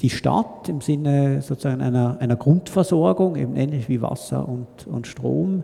[0.00, 5.62] die Stadt im Sinne sozusagen einer, einer Grundversorgung, eben ähnlich wie Wasser und, und Strom,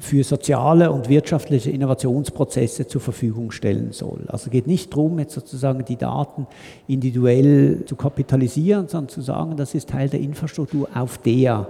[0.00, 4.24] für soziale und wirtschaftliche Innovationsprozesse zur Verfügung stellen soll.
[4.28, 6.46] Also geht nicht darum, jetzt sozusagen die Daten
[6.88, 11.68] individuell zu kapitalisieren, sondern zu sagen, das ist Teil der Infrastruktur, auf der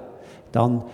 [0.53, 0.85] dann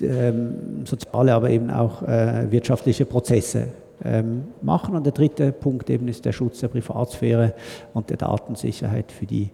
[0.00, 3.68] ähm, soziale, aber eben auch äh, wirtschaftliche Prozesse
[4.04, 4.96] ähm, machen.
[4.96, 7.54] Und der dritte Punkt eben ist der Schutz der Privatsphäre
[7.92, 9.50] und der Datensicherheit für die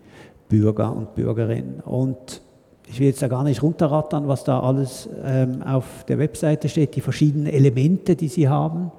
[0.49, 1.81] Bürger und Bürgerinnen.
[1.85, 2.41] Und
[2.87, 6.95] ich will jetzt da gar nicht runterrattern, was da alles ähm, auf der Webseite steht,
[6.97, 8.93] die verschiedenen Elemente, die sie haben,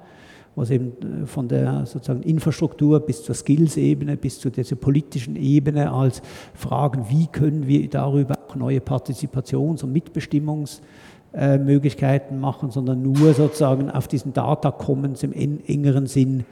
[0.56, 5.92] was eben äh, von der sozusagen Infrastruktur bis zur Skills-Ebene, bis zu dieser politischen Ebene
[5.92, 6.22] als
[6.54, 13.90] Fragen, wie können wir darüber auch neue Partizipations- und Mitbestimmungsmöglichkeiten äh, machen, sondern nur sozusagen
[13.90, 16.44] auf diesen Data Commons im engeren Sinn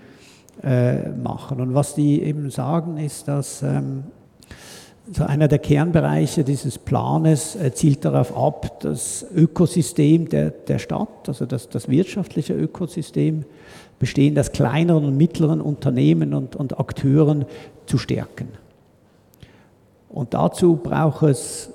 [0.63, 1.61] äh, machen.
[1.61, 4.05] Und was die eben sagen, ist, dass ähm,
[5.13, 11.29] so einer der Kernbereiche dieses Planes äh, zielt darauf ab, das Ökosystem der, der Stadt,
[11.29, 13.45] also das, das wirtschaftliche Ökosystem,
[13.99, 17.45] bestehend aus kleineren und mittleren Unternehmen und, und Akteuren
[17.87, 18.49] zu stärken.
[20.09, 21.71] Und dazu braucht es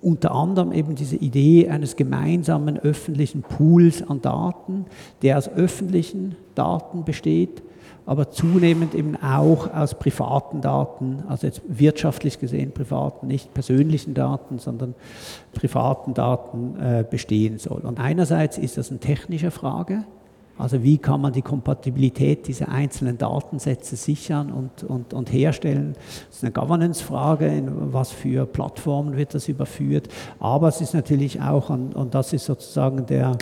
[0.00, 4.86] unter anderem eben diese Idee eines gemeinsamen öffentlichen Pools an Daten,
[5.22, 7.62] der aus öffentlichen Daten besteht,
[8.06, 14.58] aber zunehmend eben auch aus privaten Daten, also jetzt wirtschaftlich gesehen privaten, nicht persönlichen Daten,
[14.58, 14.94] sondern
[15.52, 17.82] privaten Daten äh, bestehen soll.
[17.82, 20.04] Und einerseits ist das eine technische Frage,
[20.58, 25.94] also wie kann man die Kompatibilität dieser einzelnen Datensätze sichern und, und, und herstellen?
[26.28, 30.08] Das ist eine Governance-Frage, in was für Plattformen wird das überführt.
[30.38, 33.38] Aber es ist natürlich auch, und, und das ist sozusagen der,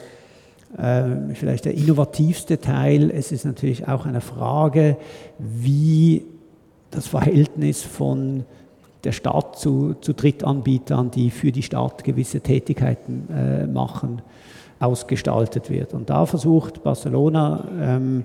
[0.76, 4.96] vielleicht der innovativste Teil, es ist natürlich auch eine Frage,
[5.38, 6.24] wie
[6.90, 8.44] das Verhältnis von
[9.04, 14.22] der Stadt zu, zu Drittanbietern, die für die Stadt gewisse Tätigkeiten äh, machen,
[14.78, 15.94] ausgestaltet wird.
[15.94, 18.24] Und da versucht Barcelona, ähm,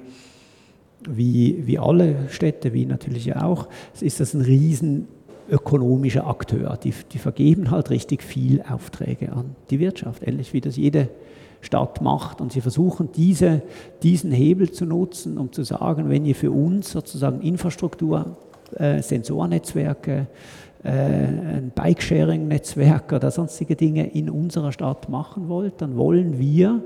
[1.07, 3.67] wie, wie alle Städte, wie natürlich auch,
[3.99, 5.07] ist das ein riesen
[5.49, 6.77] ökonomischer Akteur.
[6.83, 11.09] Die, die vergeben halt richtig viel Aufträge an die Wirtschaft, ähnlich wie das jede
[11.65, 12.41] Stadt macht.
[12.41, 13.61] Und sie versuchen diese,
[14.03, 18.37] diesen Hebel zu nutzen, um zu sagen, wenn ihr für uns sozusagen Infrastruktur,
[18.75, 20.27] äh, Sensornetzwerke,
[20.83, 26.81] äh, ein Bike-Sharing-Netzwerk oder sonstige Dinge in unserer Stadt machen wollt, dann wollen wir,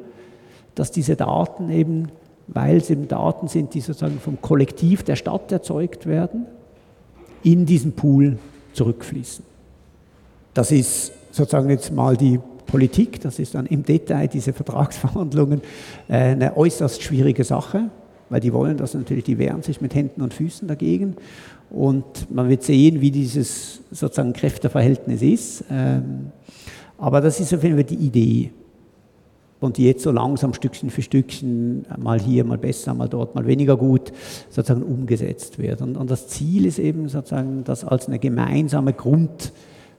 [0.75, 2.07] dass diese Daten eben,
[2.47, 6.45] weil es eben Daten sind, die sozusagen vom Kollektiv der Stadt erzeugt werden,
[7.43, 8.37] in diesen Pool
[8.73, 9.43] zurückfließen.
[10.53, 12.39] Das ist sozusagen jetzt mal die
[12.69, 15.61] Politik, das ist dann im Detail diese Vertragsverhandlungen
[16.07, 17.89] äh, eine äußerst schwierige Sache,
[18.29, 21.15] weil die wollen das natürlich, die wehren sich mit Händen und Füßen dagegen.
[21.71, 25.63] Und man wird sehen, wie dieses sozusagen Kräfteverhältnis ist.
[25.71, 26.31] Ähm,
[26.97, 28.51] aber das ist auf jeden Fall die Idee.
[29.59, 33.45] Und die jetzt so langsam Stückchen für Stückchen, mal hier, mal besser, mal dort, mal
[33.45, 34.13] weniger gut,
[34.49, 35.81] sozusagen umgesetzt wird.
[35.81, 38.93] Und, und das Ziel ist eben sozusagen, das als eine gemeinsame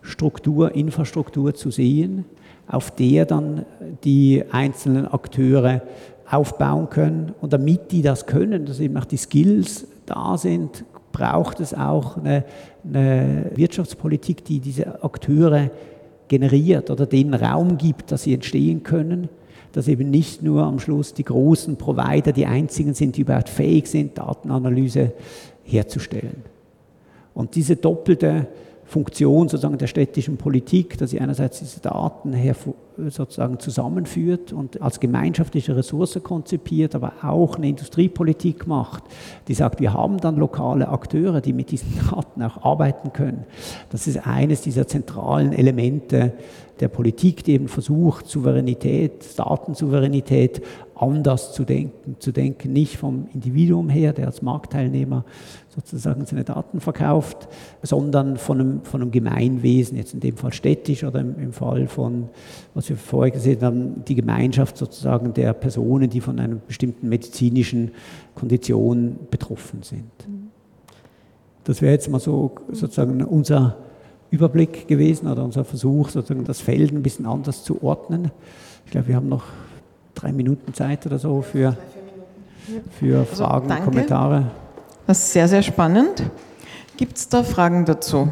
[0.01, 2.25] Grundstruktur, Infrastruktur zu sehen,
[2.67, 3.65] auf der dann
[4.05, 5.83] die einzelnen Akteure
[6.31, 7.35] aufbauen können.
[7.41, 12.17] Und damit die das können, dass eben auch die Skills da sind, braucht es auch
[12.17, 12.45] eine,
[12.85, 15.71] eine Wirtschaftspolitik, die diese Akteure
[16.29, 19.29] generiert oder denen Raum gibt, dass sie entstehen können,
[19.73, 23.89] dass eben nicht nur am Schluss die großen Provider die einzigen sind, die überhaupt fähig
[23.89, 25.13] sind, Datenanalyse
[25.65, 26.45] herzustellen.
[27.35, 28.47] Und diese doppelte
[28.91, 32.35] Funktion sozusagen der städtischen Politik, dass sie einerseits diese Daten
[33.09, 39.05] sozusagen zusammenführt und als gemeinschaftliche Ressource konzipiert, aber auch eine Industriepolitik macht,
[39.47, 43.45] die sagt, wir haben dann lokale Akteure, die mit diesen Daten auch arbeiten können.
[43.91, 46.33] Das ist eines dieser zentralen Elemente
[46.81, 50.63] der Politik, die eben versucht, Souveränität, Datensouveränität
[50.95, 55.25] anders zu denken, zu denken, nicht vom Individuum her, der als Marktteilnehmer
[55.69, 57.49] sozusagen seine Daten verkauft,
[57.83, 61.87] sondern von einem, von einem Gemeinwesen, jetzt in dem Fall städtisch oder im, im Fall
[61.87, 62.29] von,
[62.75, 67.93] was wir vorher gesehen haben, die Gemeinschaft sozusagen der Personen, die von einer bestimmten medizinischen
[68.35, 70.11] Kondition betroffen sind.
[71.65, 73.77] Das wäre jetzt mal so sozusagen unser
[74.31, 78.31] Überblick gewesen oder unser Versuch, sozusagen das Feld ein bisschen anders zu ordnen.
[78.87, 79.45] Ich glaube, wir haben noch
[80.15, 81.77] drei Minuten Zeit oder so für,
[82.99, 84.51] für also Fragen, also, Kommentare.
[85.07, 86.23] Das ist sehr, sehr spannend.
[86.97, 88.29] Gibt es da Fragen dazu?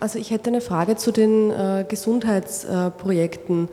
[0.00, 3.68] Also ich hätte eine Frage zu den äh, Gesundheitsprojekten.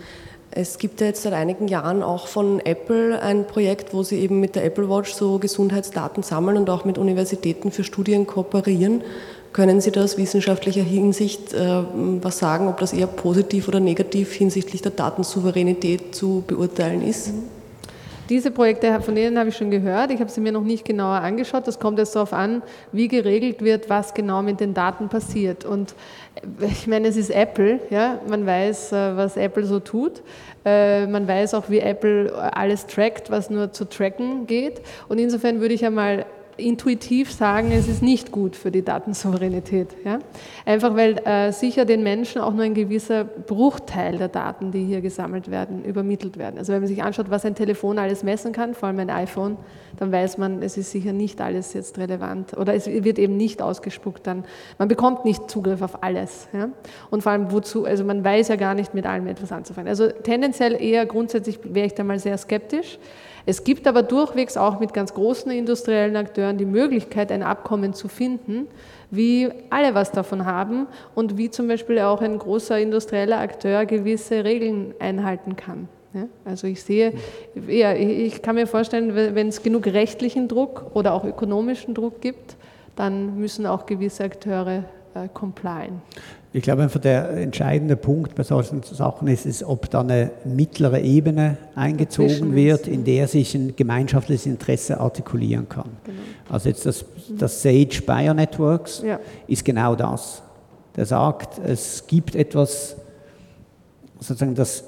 [0.51, 4.39] Es gibt ja jetzt seit einigen Jahren auch von Apple ein Projekt, wo sie eben
[4.39, 9.01] mit der Apple Watch so Gesundheitsdaten sammeln und auch mit Universitäten für Studien kooperieren.
[9.55, 11.81] Können Sie da aus wissenschaftlicher Hinsicht äh,
[12.21, 17.31] was sagen, ob das eher positiv oder negativ hinsichtlich der Datensouveränität zu beurteilen ist?
[18.27, 20.11] Diese Projekte, von denen habe ich schon gehört.
[20.11, 21.67] Ich habe sie mir noch nicht genauer angeschaut.
[21.67, 25.63] Das kommt jetzt darauf an, wie geregelt wird, was genau mit den Daten passiert.
[25.63, 25.95] Und
[26.59, 27.79] äh, ich meine, es ist Apple.
[27.89, 28.19] Ja?
[28.27, 30.21] Man weiß, äh, was Apple so tut.
[30.65, 34.81] Äh, man weiß auch, wie Apple alles trackt, was nur zu tracken geht.
[35.07, 36.25] Und insofern würde ich einmal
[36.57, 39.89] intuitiv sagen, es ist nicht gut für die Datensouveränität.
[40.03, 40.19] Ja?
[40.65, 45.01] Einfach weil äh, sicher den Menschen auch nur ein gewisser Bruchteil der Daten, die hier
[45.01, 46.57] gesammelt werden, übermittelt werden.
[46.57, 49.57] Also wenn man sich anschaut, was ein Telefon alles messen kann, vor allem ein iPhone,
[49.97, 53.61] dann weiß man, es ist sicher nicht alles jetzt relevant oder es wird eben nicht
[53.61, 54.45] ausgespuckt dann.
[54.77, 56.47] Man bekommt nicht Zugriff auf alles.
[56.53, 56.69] Ja?
[57.09, 59.89] Und vor allem wozu, also man weiß ja gar nicht mit allem etwas anzufangen.
[59.89, 62.97] Also tendenziell eher grundsätzlich wäre ich da mal sehr skeptisch.
[63.45, 68.07] Es gibt aber durchwegs auch mit ganz großen industriellen Akteuren die Möglichkeit, ein Abkommen zu
[68.07, 68.67] finden,
[69.11, 74.43] wie alle was davon haben und wie zum Beispiel auch ein großer industrieller Akteur gewisse
[74.43, 75.87] Regeln einhalten kann.
[76.45, 77.13] Also ich sehe,
[77.67, 82.55] ja, ich kann mir vorstellen, wenn es genug rechtlichen Druck oder auch ökonomischen Druck gibt,
[82.95, 86.01] dann müssen auch gewisse Akteure äh, complyen.
[86.55, 91.01] Ich glaube einfach der entscheidende Punkt bei solchen Sachen ist, ist, ob da eine mittlere
[91.01, 95.89] Ebene eingezogen wird, in der sich ein gemeinschaftliches Interesse artikulieren kann.
[96.05, 96.17] Genau.
[96.47, 97.03] Also jetzt das,
[97.37, 99.19] das Sage Bayer Networks ja.
[99.47, 100.43] ist genau das.
[100.95, 102.95] Der sagt, es gibt etwas,
[104.21, 104.85] sozusagen das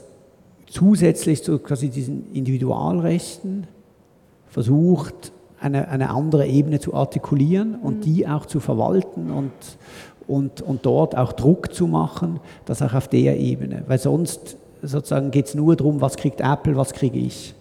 [0.67, 3.67] zusätzlich zu quasi diesen Individualrechten
[4.47, 8.01] versucht, eine, eine andere Ebene zu artikulieren und mhm.
[8.01, 9.51] die auch zu verwalten und,
[10.27, 13.83] und, und dort auch Druck zu machen, das auch auf der Ebene.
[13.87, 17.53] Weil sonst sozusagen geht es nur darum, was kriegt Apple, was kriege ich.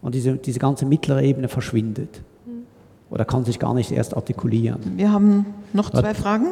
[0.00, 2.20] Und diese, diese ganze mittlere Ebene verschwindet.
[2.46, 2.62] Mhm.
[3.10, 4.80] Oder kann sich gar nicht erst artikulieren.
[4.96, 6.48] Wir haben noch zwei Fragen.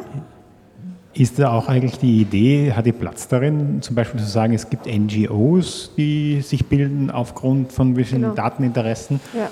[1.13, 4.69] Ist da auch eigentlich die Idee, hat die Platz darin, zum Beispiel zu sagen, es
[4.69, 8.35] gibt NGOs, die sich bilden aufgrund von bestimmten genau.
[8.35, 9.19] Dateninteressen?
[9.33, 9.49] Ja.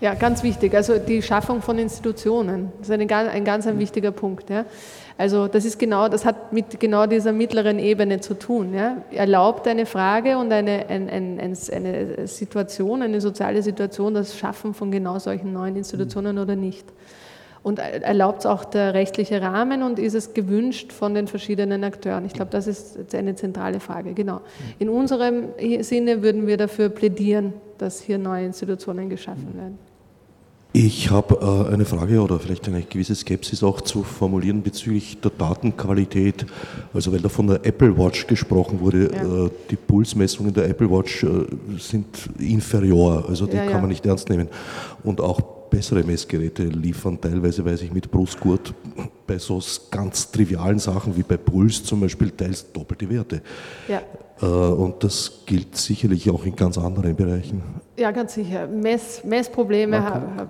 [0.00, 0.74] ja, ganz wichtig.
[0.74, 4.48] Also die Schaffung von Institutionen, das ist ein, ein ganz ein wichtiger Punkt.
[4.48, 4.64] Ja.
[5.18, 8.74] Also das ist genau, das hat mit genau dieser mittleren Ebene zu tun.
[8.74, 8.98] Ja?
[9.10, 14.90] Erlaubt eine Frage und eine, ein, ein, eine Situation, eine soziale Situation, das Schaffen von
[14.90, 16.86] genau solchen neuen Institutionen oder nicht?
[17.62, 22.24] Und erlaubt es auch der rechtliche Rahmen und ist es gewünscht von den verschiedenen Akteuren?
[22.24, 24.14] Ich glaube, das ist eine zentrale Frage.
[24.14, 24.40] Genau.
[24.80, 25.50] In unserem
[25.80, 29.78] Sinne würden wir dafür plädieren, dass hier neue Institutionen geschaffen werden.
[30.74, 35.30] Ich habe äh, eine Frage oder vielleicht eine gewisse Skepsis auch zu formulieren bezüglich der
[35.30, 36.46] Datenqualität.
[36.94, 39.46] Also weil da von der Apple Watch gesprochen wurde, ja.
[39.46, 41.28] äh, die Pulsmessungen der Apple Watch äh,
[41.78, 42.06] sind
[42.38, 44.48] inferior, also die ja, kann man nicht ernst nehmen.
[45.04, 48.72] Und auch bessere Messgeräte liefern, teilweise weiß ich mit Brustgurt
[49.26, 49.60] bei so
[49.90, 53.42] ganz trivialen Sachen wie bei Puls zum Beispiel teils doppelte Werte.
[53.88, 54.02] Ja.
[54.40, 57.62] Äh, und das gilt sicherlich auch in ganz anderen Bereichen.
[57.96, 58.66] Ja, ganz sicher.
[58.66, 60.02] Mess, Messprobleme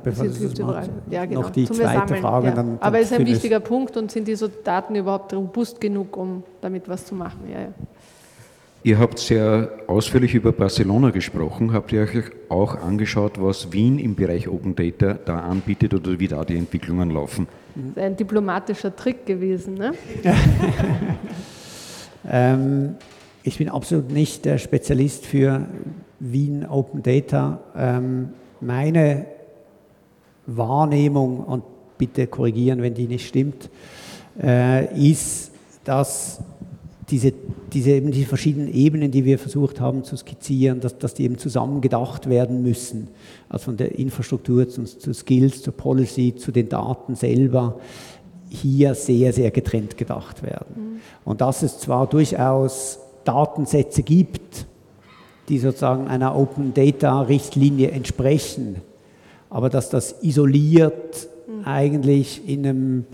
[0.05, 0.29] okay.
[0.31, 0.89] sind überall.
[1.11, 1.43] Ja, genau.
[1.43, 2.49] Noch die Zum zweite Frage.
[2.49, 2.55] Ja.
[2.55, 6.45] Dann, Aber es ist ein wichtiger Punkt und sind diese Daten überhaupt robust genug, um
[6.61, 7.41] damit was zu machen?
[7.53, 7.69] Ja, ja.
[8.85, 11.73] Ihr habt sehr ausführlich über Barcelona gesprochen.
[11.73, 16.27] Habt ihr euch auch angeschaut, was Wien im Bereich Open Data da anbietet oder wie
[16.27, 17.47] da die Entwicklungen laufen?
[17.77, 19.75] Das ist ein diplomatischer Trick gewesen.
[19.75, 19.93] Ne?
[22.29, 22.97] ähm,
[23.43, 25.67] ich bin absolut nicht der Spezialist für
[26.21, 27.61] Wien Open Data.
[27.77, 28.31] Ähm,
[28.61, 29.27] meine
[30.47, 31.65] Wahrnehmung, und
[31.99, 33.71] bitte korrigieren, wenn die nicht stimmt,
[34.41, 35.51] äh, ist,
[35.85, 36.41] dass
[37.11, 37.33] diese,
[37.73, 41.37] diese, eben die verschiedenen Ebenen, die wir versucht haben zu skizzieren, dass, dass die eben
[41.37, 43.09] zusammen gedacht werden müssen.
[43.49, 47.81] Also von der Infrastruktur zu, zu Skills, zur Policy, zu den Daten selber,
[48.49, 50.75] hier sehr, sehr getrennt gedacht werden.
[50.77, 51.01] Mhm.
[51.25, 54.67] Und dass es zwar durchaus Datensätze gibt,
[55.49, 58.77] die sozusagen einer Open Data Richtlinie entsprechen,
[59.51, 61.65] aber dass das isoliert mhm.
[61.65, 63.05] eigentlich in einem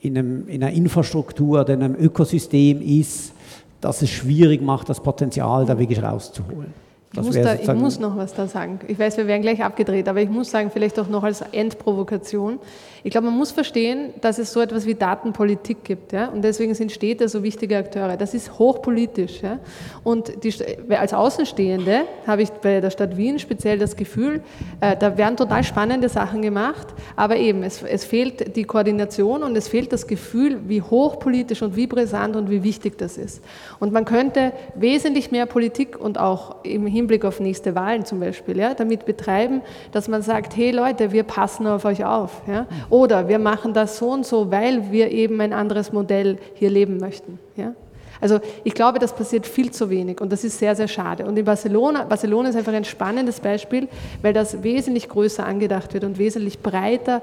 [0.00, 3.32] in, einem, in einer Infrastruktur oder in einem Ökosystem ist,
[3.80, 6.74] dass es schwierig macht, das Potenzial da wirklich rauszuholen.
[7.14, 8.80] Ich muss, da, ich muss, noch was da sagen.
[8.88, 12.58] Ich weiß, wir werden gleich abgedreht, aber ich muss sagen, vielleicht auch noch als Endprovokation.
[13.04, 16.12] Ich glaube, man muss verstehen, dass es so etwas wie Datenpolitik gibt.
[16.12, 16.28] Ja?
[16.28, 18.16] Und deswegen sind Städte so wichtige Akteure.
[18.16, 19.42] Das ist hochpolitisch.
[19.42, 19.58] Ja?
[20.04, 20.54] Und die,
[20.96, 24.42] als Außenstehende habe ich bei der Stadt Wien speziell das Gefühl,
[24.80, 29.54] äh, da werden total spannende Sachen gemacht, aber eben, es, es fehlt die Koordination und
[29.54, 33.42] es fehlt das Gefühl, wie hochpolitisch und wie brisant und wie wichtig das ist.
[33.80, 38.58] Und man könnte wesentlich mehr Politik und auch im Hinblick auf nächste Wahlen zum Beispiel,
[38.58, 42.42] ja, damit betreiben, dass man sagt, hey Leute, wir passen auf euch auf.
[42.46, 42.66] Ja?
[42.90, 46.98] Oder wir machen das so und so, weil wir eben ein anderes Modell hier leben
[46.98, 47.38] möchten.
[47.56, 47.74] Ja?
[48.22, 51.26] Also ich glaube, das passiert viel zu wenig und das ist sehr, sehr schade.
[51.26, 53.88] Und in Barcelona, Barcelona ist einfach ein spannendes Beispiel,
[54.22, 57.20] weil das wesentlich größer angedacht wird und wesentlich breiter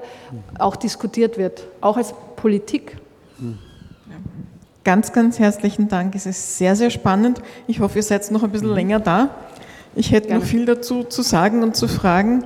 [0.58, 2.98] auch diskutiert wird, auch als Politik.
[4.84, 6.14] Ganz, ganz herzlichen Dank.
[6.14, 7.40] Es ist sehr, sehr spannend.
[7.66, 9.30] Ich hoffe, ihr seid noch ein bisschen länger da.
[9.94, 10.40] Ich hätte Gerne.
[10.42, 12.44] noch viel dazu zu sagen und zu fragen.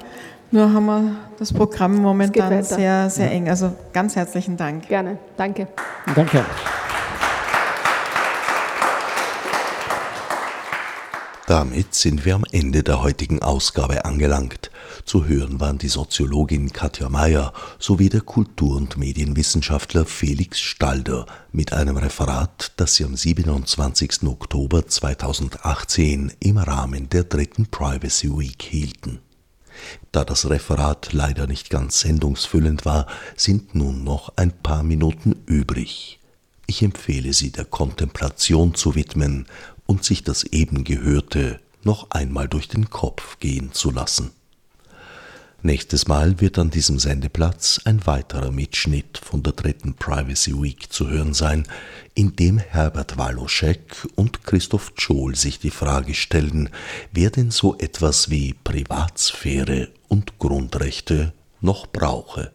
[0.50, 3.48] Nur haben wir das Programm momentan sehr, sehr eng.
[3.48, 4.88] Also ganz herzlichen Dank.
[4.88, 5.18] Gerne.
[5.36, 5.66] Danke.
[6.14, 6.44] Danke.
[11.46, 14.70] Damit sind wir am Ende der heutigen Ausgabe angelangt.
[15.04, 21.74] Zu hören waren die Soziologin Katja Mayer sowie der Kultur- und Medienwissenschaftler Felix Stalder mit
[21.74, 24.22] einem Referat, das sie am 27.
[24.22, 29.20] Oktober 2018 im Rahmen der dritten Privacy Week hielten.
[30.12, 36.20] Da das Referat leider nicht ganz sendungsfüllend war, sind nun noch ein paar Minuten übrig.
[36.66, 39.46] Ich empfehle Sie der Kontemplation zu widmen
[39.86, 44.30] und sich das eben Gehörte noch einmal durch den Kopf gehen zu lassen.
[45.66, 51.08] Nächstes Mal wird an diesem Sendeplatz ein weiterer Mitschnitt von der dritten Privacy Week zu
[51.08, 51.66] hören sein,
[52.14, 56.68] in dem Herbert Waloschek und Christoph Scholl sich die Frage stellen,
[57.12, 61.32] wer denn so etwas wie Privatsphäre und Grundrechte
[61.62, 62.52] noch brauche.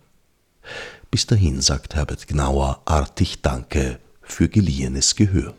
[1.10, 5.56] Bis dahin sagt Herbert Gnauer artig Danke für geliehenes Gehör.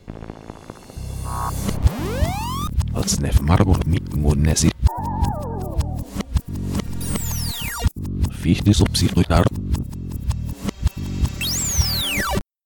[2.93, 4.71] Als Marburg mit Monesi.
[8.31, 9.45] Fichte subsidiar